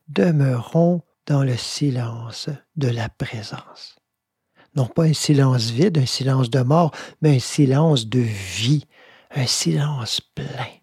Demeurons 0.08 1.02
dans 1.26 1.44
le 1.44 1.56
silence 1.56 2.48
de 2.76 2.88
la 2.88 3.08
présence 3.08 3.96
non 4.74 4.86
pas 4.86 5.04
un 5.04 5.12
silence 5.12 5.70
vide, 5.70 5.98
un 5.98 6.06
silence 6.06 6.50
de 6.50 6.60
mort, 6.60 6.92
mais 7.20 7.36
un 7.36 7.40
silence 7.40 8.06
de 8.06 8.20
vie, 8.20 8.86
un 9.34 9.46
silence 9.46 10.20
plein. 10.20 10.81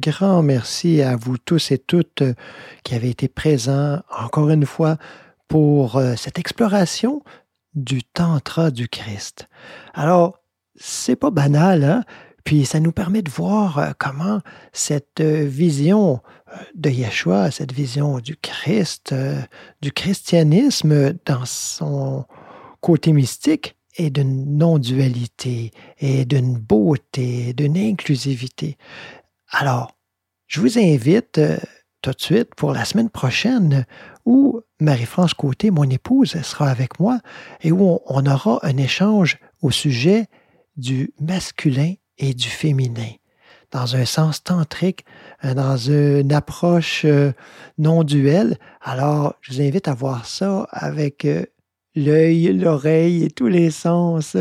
Grand 0.00 0.42
merci 0.42 1.02
à 1.02 1.16
vous 1.16 1.38
tous 1.38 1.70
et 1.70 1.78
toutes 1.78 2.22
euh, 2.22 2.34
qui 2.82 2.94
avez 2.94 3.10
été 3.10 3.28
présents 3.28 4.00
encore 4.10 4.50
une 4.50 4.66
fois 4.66 4.96
pour 5.48 5.96
euh, 5.96 6.14
cette 6.16 6.38
exploration 6.38 7.22
du 7.74 8.02
Tantra 8.02 8.70
du 8.70 8.88
Christ. 8.88 9.46
Alors, 9.94 10.38
c'est 10.76 11.16
pas 11.16 11.30
banal, 11.30 11.84
hein? 11.84 12.04
Puis 12.42 12.64
ça 12.64 12.80
nous 12.80 12.90
permet 12.90 13.22
de 13.22 13.30
voir 13.30 13.78
euh, 13.78 13.90
comment 13.98 14.40
cette 14.72 15.20
vision 15.20 16.20
de 16.74 16.90
Yeshua, 16.90 17.50
cette 17.50 17.72
vision 17.72 18.18
du 18.18 18.36
Christ, 18.36 19.14
du 19.82 19.92
christianisme 19.92 21.12
dans 21.24 21.44
son 21.44 22.24
côté 22.80 23.12
mystique, 23.12 23.76
est 23.96 24.10
d'une 24.10 24.56
non-dualité, 24.56 25.72
et 25.98 26.24
d'une 26.24 26.56
beauté, 26.56 27.52
d'une 27.52 27.76
inclusivité. 27.76 28.78
Alors, 29.52 29.96
je 30.46 30.60
vous 30.60 30.78
invite 30.78 31.38
euh, 31.38 31.58
tout 32.02 32.12
de 32.12 32.20
suite 32.20 32.54
pour 32.54 32.72
la 32.72 32.84
semaine 32.84 33.10
prochaine 33.10 33.84
où 34.24 34.60
Marie-France 34.80 35.34
Côté, 35.34 35.72
mon 35.72 35.90
épouse, 35.90 36.40
sera 36.42 36.68
avec 36.68 37.00
moi 37.00 37.18
et 37.60 37.72
où 37.72 38.00
on, 38.06 38.26
aura 38.26 38.60
un 38.62 38.76
échange 38.76 39.38
au 39.60 39.72
sujet 39.72 40.26
du 40.76 41.12
masculin 41.20 41.94
et 42.16 42.32
du 42.32 42.48
féminin 42.48 43.10
dans 43.72 43.94
un 43.94 44.04
sens 44.04 44.42
tantrique, 44.42 45.04
euh, 45.44 45.54
dans 45.54 45.76
une 45.76 46.32
approche 46.32 47.04
euh, 47.04 47.32
non 47.78 48.04
duelle. 48.04 48.56
Alors, 48.80 49.34
je 49.40 49.52
vous 49.52 49.60
invite 49.60 49.88
à 49.88 49.94
voir 49.94 50.26
ça 50.26 50.68
avec 50.70 51.26
l'œil, 51.96 52.52
l'oreille 52.52 53.24
et 53.24 53.30
tous 53.30 53.48
les 53.48 53.70
sens 53.70 54.36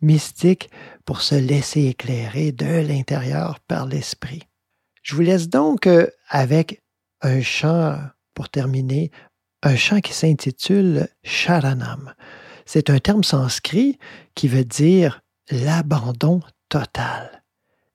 mystiques 0.00 0.70
pour 1.04 1.20
se 1.22 1.34
laisser 1.34 1.86
éclairer 1.86 2.52
de 2.52 2.86
l'intérieur 2.86 3.60
par 3.60 3.86
l'esprit. 3.86 4.45
Je 5.06 5.14
vous 5.14 5.22
laisse 5.22 5.48
donc 5.48 5.86
euh, 5.86 6.08
avec 6.28 6.82
un 7.22 7.40
chant 7.40 7.96
pour 8.34 8.48
terminer, 8.48 9.12
un 9.62 9.76
chant 9.76 10.00
qui 10.00 10.12
s'intitule 10.12 11.06
Sharanam. 11.22 12.12
C'est 12.64 12.90
un 12.90 12.98
terme 12.98 13.22
sanskrit 13.22 14.00
qui 14.34 14.48
veut 14.48 14.64
dire 14.64 15.22
l'abandon 15.48 16.40
total. 16.68 17.44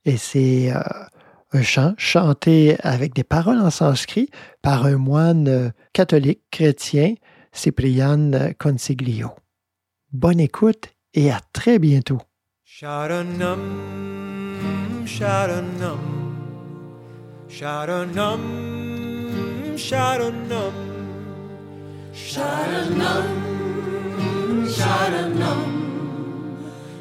Et 0.06 0.16
c'est 0.16 0.72
euh, 0.72 0.80
un 1.52 1.62
chant 1.62 1.96
chanté 1.98 2.78
avec 2.80 3.14
des 3.14 3.26
paroles 3.26 3.60
en 3.60 3.72
sanskrit 3.72 4.30
par 4.62 4.86
un 4.86 4.96
moine 4.96 5.74
catholique 5.92 6.44
chrétien, 6.50 7.16
Cyprian 7.52 8.54
Consiglio. 8.58 9.32
Bonne 10.14 10.40
écoute 10.40 10.88
et 11.14 11.30
à 11.30 11.42
très 11.52 11.78
bientôt. 11.78 12.22
Sharanam, 12.64 13.60
Sharanam, 15.06 16.21
Sharanam, 17.52 18.44
Sharanam, 19.76 20.76
Sharanam, 22.14 23.28
Sharanam, 24.78 25.62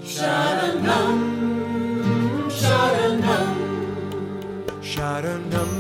Sharanam, 0.03 1.19
Sharanam, 2.51 3.49
Sharanam, 4.91 5.71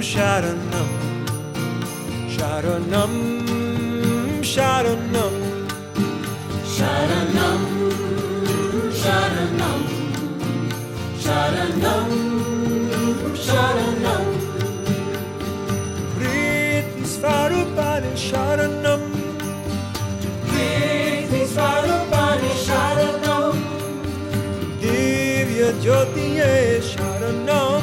Sharanam, 0.00 0.88
Sharanam, 2.34 3.12
Sharanam, 4.40 5.53
Priti 17.24 17.32
Svarupani 17.32 18.12
Sharanam. 18.16 19.00
Priti 20.46 21.42
Svarupani 21.52 22.52
Sharanam. 22.66 23.56
Divya 24.80 25.70
Jyotiye 25.84 26.82
Sharanam. 26.90 27.82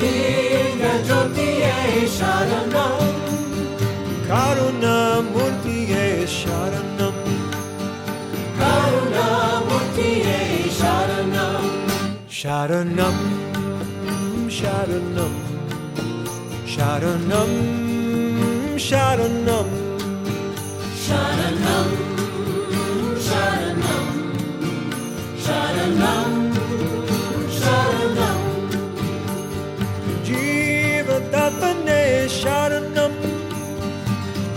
Divya 0.00 0.92
Jyotiye 1.08 1.74
Sharanam. 2.16 3.00
Karuna 4.28 4.96
Murtiye 5.32 6.26
Sharanam. 6.38 7.16
Karuna 8.58 9.28
Murtiye 9.68 10.38
Sharanam. 10.78 11.64
Sharanam, 12.28 13.16
Sharanam, 14.58 15.34
Sharanam, 16.72 17.50
Sharanam, 18.76 19.68
Sharanam, 21.04 21.88
Sharanam, 23.26 24.06
Sharanam, 25.44 26.30
Sharanam, 27.58 28.40
Jiva 30.26 31.16
Dattane 31.32 32.02
Sharanam, 32.38 33.12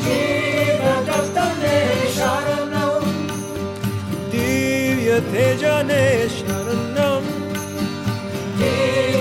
Jiva 0.04 0.94
Dattane 1.08 1.78
Sharanam, 2.18 3.04
Divya 4.32 5.20
Tejane 5.32 6.06
Sharanam, 6.38 7.24
Divya 8.58 9.15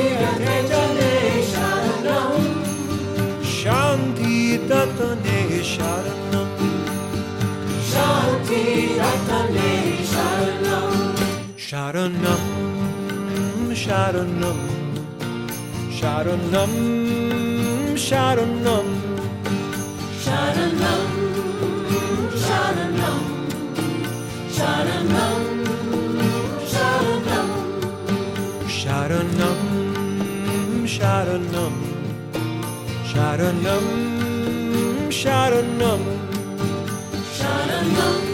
Dattane 9.34 9.98
Sharanam, 10.14 10.94
Sharanam, 11.56 12.42
Sharanam, 13.80 14.60
Sharanam, 15.98 16.72
Sharanam, 18.04 18.86
Sharanam, 20.24 21.00
Sharanam, 22.54 23.18
Sharanam, 27.26 27.50
Sharanam, 28.84 29.58
Sharanam, 30.94 31.74
Sharanam, 33.10 33.84
Sharanam, 35.20 36.02
Sharanam, 37.38 38.33